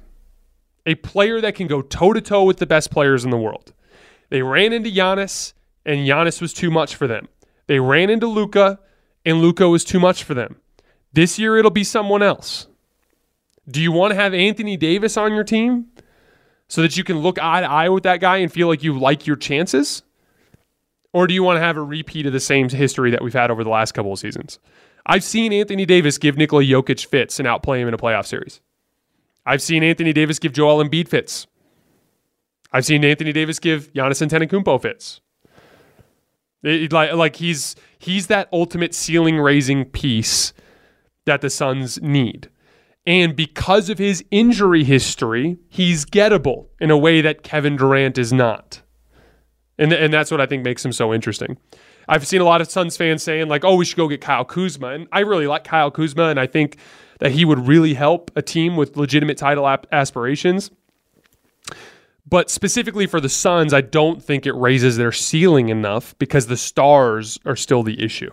[0.88, 3.73] a player that can go toe to toe with the best players in the world.
[4.29, 5.53] They ran into Giannis,
[5.85, 7.27] and Giannis was too much for them.
[7.67, 8.79] They ran into Luka,
[9.25, 10.55] and Luka was too much for them.
[11.11, 12.67] This year, it'll be someone else.
[13.69, 15.88] Do you want to have Anthony Davis on your team
[16.69, 18.97] so that you can look eye to eye with that guy and feel like you
[18.97, 20.03] like your chances?
[21.11, 23.51] Or do you want to have a repeat of the same history that we've had
[23.51, 24.59] over the last couple of seasons?
[25.05, 28.61] I've seen Anthony Davis give Nikola Jokic fits and outplay him in a playoff series.
[29.47, 31.47] I've seen Anthony Davis give Joel Embiid fits.
[32.73, 35.21] I've seen Anthony Davis give Giannis Antetokounmpo fits.
[36.63, 40.51] It, like, like he's he's that ultimate ceiling raising piece
[41.25, 42.49] that the Suns need.
[43.05, 48.33] And because of his injury history, he's gettable in a way that Kevin Durant is
[48.33, 48.81] not.
[49.79, 51.57] And, and that's what I think makes him so interesting.
[52.09, 54.43] I've seen a lot of Suns fans saying, like, oh, we should go get Kyle
[54.43, 54.89] Kuzma.
[54.89, 56.77] And I really like Kyle Kuzma, and I think
[57.20, 60.72] that he would really help a team with legitimate title ap- aspirations.
[62.30, 66.57] But specifically for the Suns, I don't think it raises their ceiling enough because the
[66.57, 68.32] stars are still the issue.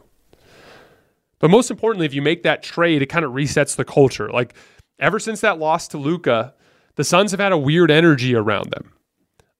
[1.39, 4.31] But most importantly, if you make that trade, it kind of resets the culture.
[4.31, 4.55] Like
[4.99, 6.55] ever since that loss to Luka,
[6.97, 8.93] the Suns have had a weird energy around them.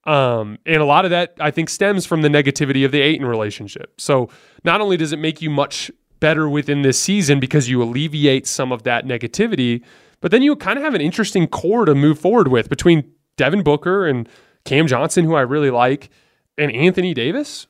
[0.05, 3.27] Um, and a lot of that, I think, stems from the negativity of the Ayton
[3.27, 4.01] relationship.
[4.01, 4.29] So
[4.65, 5.91] not only does it make you much
[6.25, 9.85] better within this season because you alleviate some of that negativity,
[10.23, 13.63] but then you kind of have an interesting core to move forward with between Devin
[13.63, 14.27] Booker and
[14.65, 16.09] Cam Johnson, who I really like,
[16.57, 17.67] and Anthony Davis.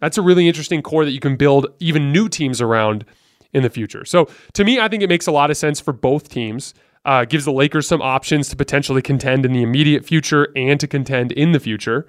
[0.00, 3.04] That's a really interesting core that you can build even new teams around
[3.52, 4.04] in the future.
[4.04, 7.24] So to me, I think it makes a lot of sense for both teams uh,
[7.24, 11.32] gives the Lakers some options to potentially contend in the immediate future and to contend
[11.32, 12.06] in the future.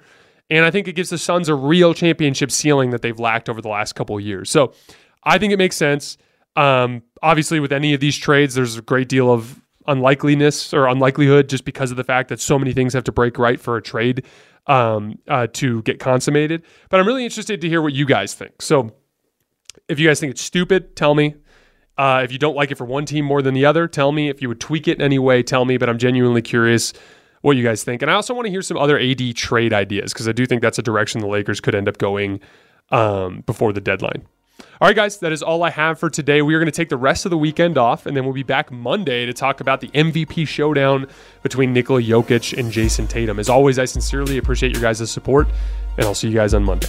[0.48, 3.60] And I think it gives the Suns a real championship ceiling that they've lacked over
[3.60, 4.48] the last couple of years.
[4.48, 4.72] So
[5.26, 6.16] I think it makes sense.
[6.54, 11.48] Um, obviously, with any of these trades, there's a great deal of unlikeliness or unlikelihood
[11.48, 13.82] just because of the fact that so many things have to break right for a
[13.82, 14.24] trade
[14.66, 16.62] um, uh, to get consummated.
[16.88, 18.62] But I'm really interested to hear what you guys think.
[18.62, 18.92] So
[19.88, 21.34] if you guys think it's stupid, tell me.
[21.98, 24.28] Uh, if you don't like it for one team more than the other, tell me.
[24.28, 25.76] If you would tweak it in any way, tell me.
[25.76, 26.92] But I'm genuinely curious
[27.42, 28.02] what you guys think.
[28.02, 30.62] And I also want to hear some other AD trade ideas because I do think
[30.62, 32.40] that's a direction the Lakers could end up going
[32.90, 34.26] um, before the deadline.
[34.80, 36.42] All right, guys, that is all I have for today.
[36.42, 38.42] We are going to take the rest of the weekend off, and then we'll be
[38.42, 41.06] back Monday to talk about the MVP showdown
[41.42, 43.38] between Nikola Jokic and Jayson Tatum.
[43.38, 45.48] As always, I sincerely appreciate your guys' support,
[45.96, 46.88] and I'll see you guys on Monday.